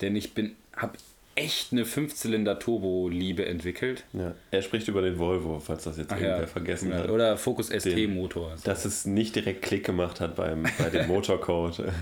Denn 0.00 0.16
ich 0.16 0.34
bin 0.34 0.56
habe 0.74 0.98
echt 1.36 1.72
eine 1.72 1.84
Fünfzylinder-Turbo-Liebe 1.84 3.44
entwickelt. 3.46 4.04
Ja. 4.12 4.34
Er 4.50 4.62
spricht 4.62 4.88
über 4.88 5.02
den 5.02 5.18
Volvo, 5.18 5.60
falls 5.60 5.84
das 5.84 5.98
jetzt 5.98 6.10
irgendwer 6.10 6.48
vergessen 6.48 6.90
Ja, 6.90 6.98
hat. 6.98 7.10
Oder 7.10 7.36
Focus 7.36 7.68
ST-Motor. 7.68 8.56
Dass 8.64 8.84
es 8.84 9.04
nicht 9.04 9.36
direkt 9.36 9.62
Klick 9.62 9.84
gemacht 9.84 10.20
hat 10.20 10.36
beim, 10.36 10.64
bei 10.78 10.90
dem 10.90 11.06
Motorcode. 11.08 11.92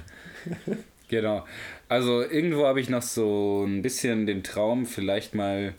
Genau. 1.08 1.44
Also 1.88 2.22
irgendwo 2.22 2.64
habe 2.66 2.80
ich 2.80 2.88
noch 2.88 3.02
so 3.02 3.64
ein 3.66 3.82
bisschen 3.82 4.26
den 4.26 4.42
Traum, 4.42 4.86
vielleicht 4.86 5.34
mal, 5.34 5.74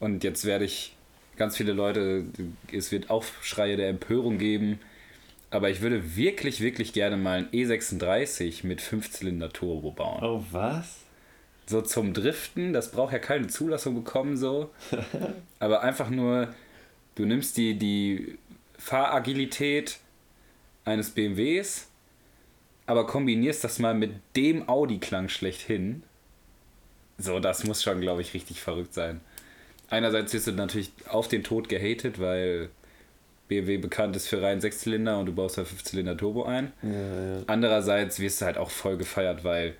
und 0.00 0.24
jetzt 0.24 0.44
werde 0.44 0.64
ich 0.64 0.94
ganz 1.36 1.56
viele 1.56 1.72
Leute, 1.72 2.24
es 2.72 2.92
wird 2.92 3.10
Aufschreie 3.10 3.76
der 3.76 3.88
Empörung 3.88 4.38
geben, 4.38 4.78
aber 5.50 5.70
ich 5.70 5.80
würde 5.82 6.16
wirklich, 6.16 6.60
wirklich 6.60 6.92
gerne 6.92 7.16
mal 7.16 7.38
ein 7.38 7.48
E36 7.50 8.66
mit 8.66 8.80
5-Zylinder 8.80 9.50
Turbo 9.52 9.90
bauen. 9.90 10.22
oh, 10.22 10.44
was? 10.50 11.00
So 11.66 11.82
zum 11.82 12.12
Driften, 12.12 12.72
das 12.72 12.92
braucht 12.92 13.12
ja 13.12 13.18
keine 13.18 13.48
Zulassung 13.48 13.94
bekommen, 13.96 14.36
so. 14.36 14.70
aber 15.58 15.82
einfach 15.82 16.10
nur, 16.10 16.54
du 17.16 17.24
nimmst 17.24 17.56
die, 17.56 17.76
die 17.76 18.38
Fahragilität 18.78 19.98
eines 20.84 21.10
BMWs, 21.10 21.88
aber 22.86 23.06
kombinierst 23.06 23.64
das 23.64 23.80
mal 23.80 23.94
mit 23.94 24.12
dem 24.36 24.68
Audi-Klang 24.68 25.28
schlechthin. 25.28 26.04
So, 27.18 27.40
das 27.40 27.64
muss 27.64 27.82
schon, 27.82 28.00
glaube 28.00 28.22
ich, 28.22 28.34
richtig 28.34 28.60
verrückt 28.60 28.94
sein. 28.94 29.20
Einerseits 29.90 30.32
wirst 30.32 30.46
du 30.46 30.52
natürlich 30.52 30.92
auf 31.08 31.26
den 31.26 31.42
Tod 31.42 31.68
gehatet, 31.68 32.20
weil 32.20 32.70
BMW 33.48 33.78
bekannt 33.78 34.16
ist 34.16 34.28
für 34.28 34.42
rein 34.42 34.60
Sechszylinder 34.60 35.18
und 35.18 35.26
du 35.26 35.34
baust 35.34 35.58
da 35.58 35.64
Fünfzylinder 35.64 36.16
Turbo 36.16 36.44
ein. 36.44 36.72
Ja, 36.82 36.90
ja. 36.90 37.42
Andererseits 37.46 38.18
wirst 38.20 38.40
du 38.40 38.46
halt 38.46 38.58
auch 38.58 38.70
voll 38.70 38.96
gefeiert, 38.96 39.44
weil 39.44 39.74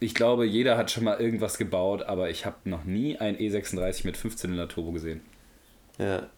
ich 0.00 0.14
glaube, 0.14 0.44
jeder 0.46 0.76
hat 0.76 0.90
schon 0.90 1.04
mal 1.04 1.20
irgendwas 1.20 1.58
gebaut, 1.58 2.02
aber 2.02 2.30
ich 2.30 2.46
habe 2.46 2.56
noch 2.64 2.84
nie 2.84 3.18
ein 3.18 3.36
E36 3.36 4.04
mit 4.06 4.16
5-Zylinder 4.16 4.68
Turbo 4.68 4.92
gesehen. 4.92 5.20
Ja. 5.98 6.28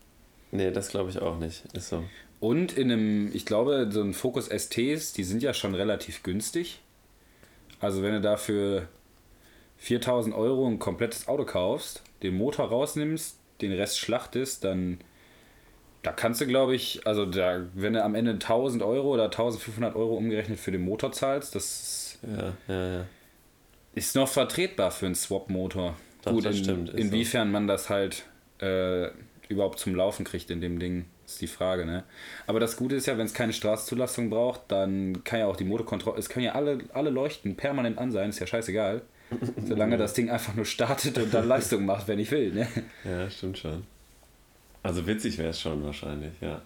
Nee, 0.53 0.71
das 0.71 0.89
glaube 0.89 1.11
ich 1.11 1.21
auch 1.21 1.39
nicht. 1.39 1.65
Ist 1.75 1.89
so. 1.89 2.05
Und 2.41 2.77
in 2.77 2.93
einem, 2.93 3.31
ich 3.35 3.47
glaube, 3.47 3.89
so 3.91 4.03
ein 4.03 4.15
Focus 4.15 4.47
STs, 4.49 5.13
die 5.13 5.25
sind 5.25 5.43
ja 5.43 5.55
schon 5.55 5.75
relativ 5.75 6.23
günstig. 6.23 6.81
Also 7.81 8.03
wenn 8.03 8.13
du 8.13 8.21
dafür 8.21 8.89
4000 9.79 10.35
Euro 10.35 10.67
ein 10.67 10.79
komplettes 10.79 11.29
Auto 11.29 11.45
kaufst, 11.45 12.03
den 12.23 12.37
Motor 12.37 12.69
rausnimmst, 12.69 13.39
den 13.61 13.73
Rest 13.73 13.99
schlachtest, 13.99 14.65
dann 14.65 14.99
Da 16.03 16.13
kannst 16.13 16.41
du, 16.41 16.47
glaube 16.47 16.75
ich, 16.77 17.05
also 17.07 17.27
da, 17.27 17.67
wenn 17.75 17.95
du 17.95 18.05
am 18.05 18.15
Ende 18.15 18.33
1000 18.33 18.83
Euro 18.83 19.13
oder 19.15 19.25
1500 19.25 19.97
Euro 19.97 20.15
umgerechnet 20.17 20.59
für 20.61 20.71
den 20.71 20.83
Motor 20.83 21.11
zahlst, 21.13 21.55
das 21.57 22.19
Ja, 22.23 22.57
ja, 22.69 22.87
ja. 22.99 23.07
Ist 23.97 24.15
noch 24.15 24.29
vertretbar 24.29 24.93
für 24.93 25.07
einen 25.07 25.17
Swap-Motor. 25.17 25.97
Gut, 26.25 26.45
das 26.45 26.57
in, 26.57 26.65
stimmt, 26.65 26.91
inwiefern 26.95 27.51
man 27.51 27.67
das 27.67 27.89
halt 27.89 28.25
äh, 28.61 29.09
überhaupt 29.49 29.79
zum 29.79 29.95
Laufen 29.95 30.25
kriegt 30.25 30.51
in 30.51 30.61
dem 30.61 30.79
Ding, 30.79 31.07
ist 31.25 31.41
die 31.41 31.47
Frage, 31.47 31.87
ne? 31.87 32.05
Aber 32.47 32.61
das 32.61 32.77
Gute 32.77 32.95
ist 32.95 33.07
ja, 33.07 33.17
wenn 33.17 33.27
es 33.27 33.35
keine 33.35 33.53
Straßenzulassung 33.53 34.29
braucht, 34.29 34.63
dann 34.69 35.25
kann 35.25 35.41
ja 35.41 35.47
auch 35.47 35.57
die 35.57 35.65
Motorkontrolle, 35.65 36.19
es 36.19 36.29
können 36.29 36.45
ja 36.45 36.53
alle, 36.53 36.79
alle 36.93 37.11
Leuchten 37.11 37.57
permanent 37.57 37.99
an 37.99 38.13
sein, 38.13 38.29
ist 38.31 38.39
ja 38.39 38.47
scheißegal. 38.47 39.03
Solange 39.65 39.97
das 39.97 40.15
Ding 40.15 40.31
einfach 40.31 40.55
nur 40.55 40.67
startet 40.67 41.19
und 41.19 41.33
dann 41.33 41.49
Leistung 41.49 41.85
macht, 41.85 42.07
wenn 42.07 42.19
ich 42.19 42.31
will, 42.31 42.53
ne? 42.53 42.69
Ja, 43.05 43.31
stimmt 43.31 43.59
schon. 43.59 43.85
Also 44.83 45.07
witzig 45.07 45.39
wäre 45.39 45.51
es 45.51 45.61
schon 45.61 45.83
wahrscheinlich, 45.83 46.33
ja. 46.41 46.63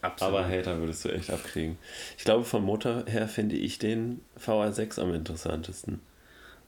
Absolut. 0.00 0.34
Aber 0.34 0.48
Hater 0.48 0.78
würdest 0.78 1.04
du 1.04 1.08
echt 1.08 1.30
abkriegen. 1.30 1.76
Ich 2.16 2.24
glaube, 2.24 2.44
vom 2.44 2.64
Motor 2.64 3.04
her 3.06 3.26
finde 3.26 3.56
ich 3.56 3.78
den 3.78 4.20
VR6 4.38 5.00
am 5.00 5.12
interessantesten. 5.12 6.00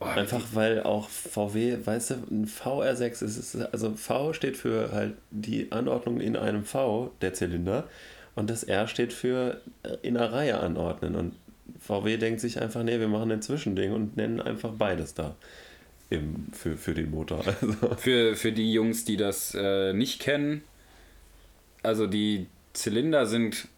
Oh, 0.01 0.07
Einfach 0.07 0.43
weil 0.55 0.83
auch 0.83 1.11
VW, 1.11 1.77
weißt 1.85 2.11
du, 2.11 2.15
ein 2.31 2.47
VR6 2.47 3.23
ist, 3.23 3.37
ist, 3.37 3.57
also 3.57 3.95
V 3.95 4.33
steht 4.33 4.57
für 4.57 4.93
halt 4.93 5.15
die 5.31 5.71
Anordnung 5.73 6.21
in 6.21 6.37
einem 6.37 6.65
V, 6.65 7.13
der 7.21 7.35
Zylinder, 7.35 7.85
und 8.35 8.49
das 8.49 8.65
R 8.65 8.89
steht 8.89 9.13
für 9.13 9.61
äh, 9.83 9.97
in 10.01 10.17
einer 10.17 10.33
Reihe 10.33 10.61
anordnen. 10.61 11.15
Und 11.17 11.35
VW 11.79 12.17
denkt 12.17 12.41
sich 12.41 12.61
einfach, 12.61 12.83
nee, 12.83 12.99
wir 12.99 13.09
machen 13.09 13.31
ein 13.31 13.43
Zwischending 13.43 13.93
und 13.93 14.17
nennen 14.17 14.41
einfach 14.41 14.71
beides 14.73 15.13
da 15.13 15.37
im, 16.09 16.47
für, 16.53 16.77
für 16.77 16.95
den 16.95 17.11
Motor. 17.11 17.45
Also, 17.61 17.95
Für, 17.97 18.37
für 18.37 18.53
die 18.53 18.73
Jungs, 18.73 19.05
die 19.05 19.17
das 19.17 19.55
äh, 19.55 19.93
nicht 19.93 20.21
kennen, 20.21 20.63
also 21.83 22.07
die 22.07 22.47
Zylinder 22.73 23.27
sind 23.27 23.69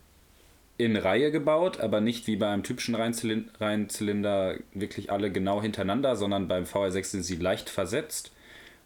in 0.79 0.97
Reihe 0.97 1.31
gebaut, 1.31 1.81
aber 1.81 2.01
nicht 2.01 2.27
wie 2.27 2.37
bei 2.37 2.49
einem 2.49 2.63
typischen 2.63 2.97
Reihenzylin- 2.97 3.49
Reihenzylinder 3.61 4.57
wirklich 4.75 5.13
alle 5.13 5.31
genau 5.31 5.63
hintereinander, 5.63 6.17
sondern 6.17 6.49
beim 6.49 6.65
VR6 6.65 7.05
sind 7.05 7.23
sie 7.23 7.37
leicht 7.37 7.69
versetzt 7.71 8.33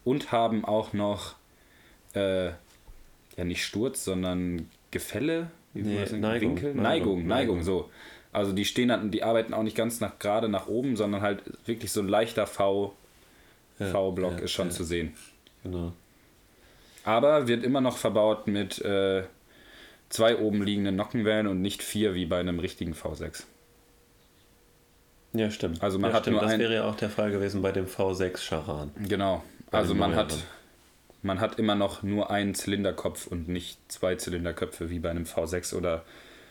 und 0.03 0.31
haben 0.31 0.65
auch 0.65 0.93
noch, 0.93 1.35
äh, 2.13 2.47
ja 2.47 3.43
nicht 3.43 3.63
Sturz, 3.65 4.03
sondern 4.03 4.69
Gefälle, 4.91 5.49
wie 5.73 5.81
Nee? 5.83 6.05
Neigung, 6.17 6.55
Winkel? 6.55 6.73
Neigung, 6.73 6.75
Neigung, 6.75 6.81
Neigung, 6.83 7.27
Neigung. 7.27 7.63
so. 7.63 7.89
Also 8.33 8.51
die 8.51 8.65
stehen 8.65 8.89
dann, 8.89 9.09
die 9.09 9.23
arbeiten 9.23 9.53
auch 9.53 9.63
nicht 9.63 9.77
ganz 9.77 9.99
nach 9.99 10.19
gerade 10.19 10.49
nach 10.49 10.67
oben, 10.67 10.95
sondern 10.95 11.21
halt 11.21 11.41
wirklich 11.65 11.91
so 11.91 12.01
ein 12.01 12.07
leichter 12.07 12.45
V, 12.45 12.93
Ja, 13.79 13.87
V-Block 13.87 14.33
ja, 14.33 14.39
ist 14.45 14.51
schon 14.51 14.67
ja. 14.67 14.73
zu 14.73 14.83
sehen. 14.83 15.13
genau. 15.63 15.93
Aber 17.03 17.47
wird 17.47 17.63
immer 17.63 17.79
noch 17.81 17.97
verbaut 17.97 18.47
mit 18.47 18.79
äh, 18.81 19.23
zwei 20.09 20.37
oben 20.37 20.63
liegenden 20.63 20.95
Nockenwellen 20.95 21.47
und 21.47 21.61
nicht 21.61 21.83
vier 21.83 22.13
wie 22.13 22.25
bei 22.25 22.39
einem 22.39 22.59
richtigen 22.59 22.93
V6. 22.93 23.43
Ja, 25.33 25.51
stimmt. 25.51 25.83
Also 25.83 25.99
man 25.99 26.11
ja, 26.11 26.15
hat 26.15 26.23
stimmt. 26.23 26.35
nur 26.35 26.43
Das 26.43 26.53
ein- 26.53 26.59
wäre 26.59 26.73
ja 26.75 26.85
auch 26.89 26.95
der 26.95 27.09
Fall 27.09 27.31
gewesen 27.31 27.61
bei 27.61 27.71
dem 27.71 27.85
V6 27.85 28.37
Charan. 28.39 28.91
Genau. 29.07 29.43
Bei 29.69 29.79
Also 29.79 29.93
man 29.93 30.15
hat, 30.15 30.33
man 31.21 31.39
hat 31.41 31.59
immer 31.59 31.75
noch 31.75 32.01
nur 32.03 32.31
einen 32.31 32.55
Zylinderkopf 32.55 33.27
und 33.27 33.47
nicht 33.49 33.77
zwei 33.91 34.15
Zylinderköpfe 34.15 34.89
wie 34.89 34.99
bei 34.99 35.09
einem 35.09 35.25
V6 35.25 35.75
oder, 35.75 36.03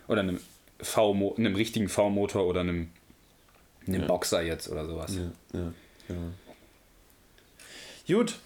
oder 0.09 0.21
einem, 0.21 0.41
v 0.81 1.35
einem 1.37 1.55
richtigen 1.57 1.89
V-Motor 1.89 2.47
oder 2.47 2.61
einem, 2.61 2.91
einem 3.87 4.03
Ja. 4.03 4.07
Boxer 4.07 4.43
jetzt 4.43 4.69
oder 4.69 4.85
sowas. 4.87 5.17
Ja, 5.17 5.59
ja, 5.59 5.73
genau. 6.07 6.31
Gut. 8.07 8.39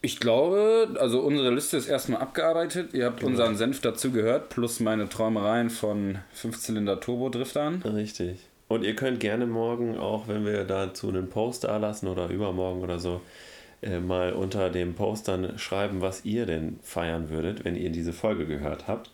Ich 0.00 0.20
glaube, 0.20 0.96
also 1.00 1.20
unsere 1.20 1.52
Liste 1.52 1.76
ist 1.76 1.88
erstmal 1.88 2.20
abgearbeitet. 2.20 2.94
Ihr 2.94 3.06
habt 3.06 3.24
unseren 3.24 3.56
Senf 3.56 3.80
dazu 3.80 4.12
gehört, 4.12 4.48
plus 4.48 4.78
meine 4.78 5.08
Träumereien 5.08 5.70
von 5.70 6.18
5-Zylinder-Turbo-Driftern. 6.40 7.82
Richtig. 7.82 8.38
Und 8.68 8.84
ihr 8.84 8.94
könnt 8.94 9.18
gerne 9.18 9.46
morgen, 9.46 9.98
auch 9.98 10.28
wenn 10.28 10.44
wir 10.44 10.64
dazu 10.64 11.08
einen 11.08 11.28
Post 11.28 11.64
da 11.64 11.78
lassen 11.78 12.06
oder 12.06 12.28
übermorgen 12.28 12.82
oder 12.82 13.00
so, 13.00 13.22
äh, 13.82 13.98
mal 13.98 14.34
unter 14.34 14.70
dem 14.70 14.94
Post 14.94 15.26
dann 15.26 15.58
schreiben, 15.58 16.00
was 16.00 16.24
ihr 16.24 16.46
denn 16.46 16.78
feiern 16.82 17.30
würdet, 17.30 17.64
wenn 17.64 17.74
ihr 17.74 17.90
diese 17.90 18.12
Folge 18.12 18.46
gehört 18.46 18.86
habt. 18.86 19.10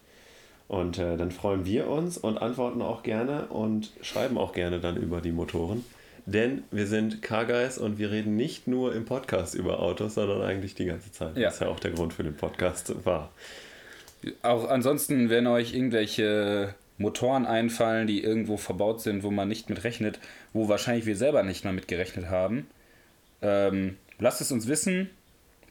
Und 0.68 0.98
äh, 0.98 1.16
dann 1.16 1.30
freuen 1.30 1.64
wir 1.64 1.88
uns 1.88 2.18
und 2.18 2.38
antworten 2.38 2.82
auch 2.82 3.02
gerne 3.02 3.46
und 3.46 3.92
schreiben 4.02 4.36
auch 4.36 4.52
gerne 4.52 4.80
dann 4.80 4.96
über 4.96 5.20
die 5.20 5.32
Motoren. 5.32 5.84
Denn 6.26 6.64
wir 6.70 6.86
sind 6.86 7.20
Car-Guys 7.22 7.76
und 7.76 7.98
wir 7.98 8.10
reden 8.10 8.34
nicht 8.36 8.66
nur 8.66 8.94
im 8.94 9.04
Podcast 9.04 9.54
über 9.54 9.80
Autos, 9.80 10.14
sondern 10.14 10.40
eigentlich 10.42 10.74
die 10.74 10.86
ganze 10.86 11.12
Zeit. 11.12 11.36
Ja. 11.36 11.44
Das 11.44 11.54
ist 11.54 11.60
ja 11.60 11.68
auch 11.68 11.80
der 11.80 11.90
Grund 11.90 12.14
für 12.14 12.22
den 12.24 12.34
Podcast 12.34 13.04
war. 13.04 13.30
Auch 14.42 14.68
ansonsten, 14.70 15.28
wenn 15.28 15.46
euch 15.46 15.74
irgendwelche 15.74 16.74
Motoren 16.96 17.44
einfallen, 17.44 18.06
die 18.06 18.22
irgendwo 18.22 18.56
verbaut 18.56 19.02
sind, 19.02 19.22
wo 19.22 19.30
man 19.30 19.48
nicht 19.48 19.68
mit 19.68 19.84
rechnet, 19.84 20.18
wo 20.54 20.68
wahrscheinlich 20.68 21.04
wir 21.04 21.16
selber 21.16 21.42
nicht 21.42 21.64
mal 21.64 21.74
mit 21.74 21.88
gerechnet 21.88 22.30
haben, 22.30 22.68
ähm, 23.42 23.98
lasst 24.18 24.40
es 24.40 24.50
uns 24.50 24.66
wissen. 24.66 25.10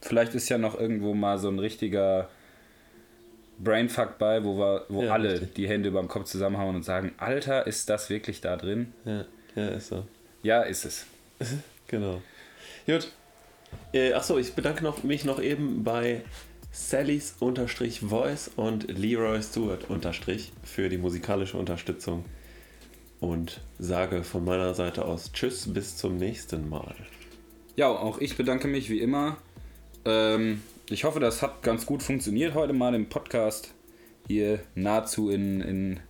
Vielleicht 0.02 0.34
ist 0.34 0.48
ja 0.48 0.58
noch 0.58 0.78
irgendwo 0.78 1.14
mal 1.14 1.38
so 1.38 1.48
ein 1.48 1.58
richtiger 1.58 2.28
Brainfuck 3.58 4.18
bei, 4.18 4.44
wo 4.44 4.58
wir, 4.58 4.84
wo 4.88 5.02
Ja, 5.02 5.12
alle 5.12 5.32
richtig. 5.32 5.54
die 5.54 5.68
Hände 5.68 5.88
über 5.88 6.00
dem 6.00 6.08
Kopf 6.08 6.26
zusammenhauen 6.26 6.76
und 6.76 6.84
sagen, 6.84 7.12
Alter, 7.16 7.66
ist 7.66 7.88
das 7.88 8.10
wirklich 8.10 8.40
da 8.40 8.56
drin? 8.56 8.92
Ja, 9.04 9.24
ja 9.56 9.68
ist 9.68 9.88
so. 9.88 10.04
Ja, 10.44 10.62
ist 10.62 10.84
es. 10.84 11.06
Genau. 11.86 12.22
Gut. 12.86 13.12
Äh, 13.92 14.14
achso, 14.14 14.38
ich 14.38 14.54
bedanke 14.54 14.82
noch, 14.82 15.02
mich 15.02 15.24
noch 15.24 15.40
eben 15.40 15.84
bei 15.84 16.22
Sallys 16.72 17.36
unterstrich 17.40 18.00
Voice 18.00 18.50
und 18.56 18.90
Leroy 18.90 19.42
Stewart 19.42 19.90
unterstrich 19.90 20.52
für 20.64 20.88
die 20.88 20.96
musikalische 20.96 21.58
Unterstützung 21.58 22.24
und 23.20 23.60
sage 23.78 24.24
von 24.24 24.44
meiner 24.44 24.74
Seite 24.74 25.04
aus 25.04 25.30
Tschüss, 25.32 25.72
bis 25.72 25.98
zum 25.98 26.16
nächsten 26.16 26.68
Mal. 26.68 26.96
Ja, 27.76 27.88
auch 27.88 28.18
ich 28.18 28.36
bedanke 28.36 28.66
mich 28.66 28.88
wie 28.88 29.00
immer. 29.00 29.36
Ähm, 30.04 30.62
ich 30.88 31.04
hoffe, 31.04 31.20
das 31.20 31.42
hat 31.42 31.62
ganz 31.62 31.86
gut 31.86 32.02
funktioniert 32.02 32.54
heute 32.54 32.72
mal 32.72 32.94
im 32.94 33.08
Podcast. 33.08 33.72
Hier 34.26 34.60
nahezu 34.74 35.30
in, 35.30 35.60
in, 35.60 36.00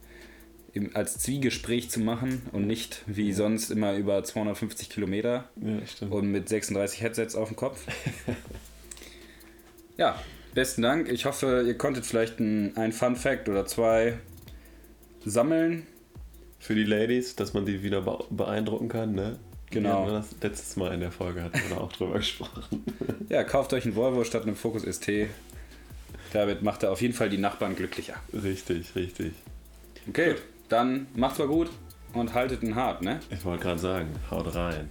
im, 0.75 0.95
als 0.95 1.19
Zwiegespräch 1.19 1.89
zu 1.89 2.01
machen 2.01 2.43
und 2.53 2.67
nicht 2.67 3.03
wie 3.07 3.33
sonst 3.33 3.71
immer 3.71 3.95
über 3.95 4.23
250 4.23 4.91
Kilometer 4.91 5.49
Ja, 5.57 6.09
und 6.09 6.31
mit 6.31 6.49
36 6.49 7.01
Headsets 7.01 7.37
auf 7.37 7.49
dem 7.49 7.57
Kopf. 7.57 7.81
ja, 9.97 10.21
besten 10.53 10.83
Dank. 10.83 11.09
Ich 11.09 11.25
hoffe, 11.25 11.65
ihr 11.67 11.79
konntet 11.79 12.05
vielleicht 12.05 12.41
ein, 12.41 12.77
ein 12.77 12.93
Fun 12.93 13.15
Fact 13.15 13.49
oder 13.49 13.67
zwei 13.67 14.19
sammeln. 15.25 15.87
Für 16.59 16.75
die 16.75 16.85
Ladies, 16.85 17.37
dass 17.37 17.55
man 17.55 17.67
die 17.67 17.83
wieder 17.83 18.03
be 18.03 18.25
beeindrucken 18.31 18.89
kann, 18.89 19.15
ne? 19.15 19.39
Genau. 19.71 20.07
Ja, 20.07 20.13
das 20.15 20.35
letztes 20.41 20.77
Mal 20.77 20.93
in 20.95 21.01
der 21.01 21.11
Folge 21.13 21.43
hatten 21.43 21.59
wir 21.69 21.77
da 21.77 21.83
auch 21.83 21.93
drüber 21.93 22.15
gesprochen. 22.19 22.85
Ja, 23.31 23.43
kauft 23.43 23.73
euch 23.73 23.87
einen 23.87 23.97
Volvo 23.97 24.23
statt 24.23 24.43
einem 24.43 24.55
Focus 24.55 24.83
ST. 24.83 25.29
Damit 26.35 26.63
macht 26.63 26.83
er 26.83 26.93
auf 26.93 27.01
jeden 27.01 27.15
Fall 27.15 27.31
die 27.31 27.39
Nachbarn 27.39 27.75
glücklicher. 27.75 28.17
richtig, 28.35 28.95
richtig. 28.95 29.33
Okay, 30.07 30.35
dann 30.75 31.07
macht's 31.15 31.39
mal 31.39 31.49
gut 31.49 31.71
und 32.13 32.35
haltet 32.35 32.63
ihn 32.63 32.75
hart, 32.75 33.03
ne? 33.03 33.21
Ich 33.31 33.45
wollte 33.45 33.63
gerade 33.63 33.79
sagen, 33.79 34.09
haut 34.31 34.55
rein. 34.55 34.89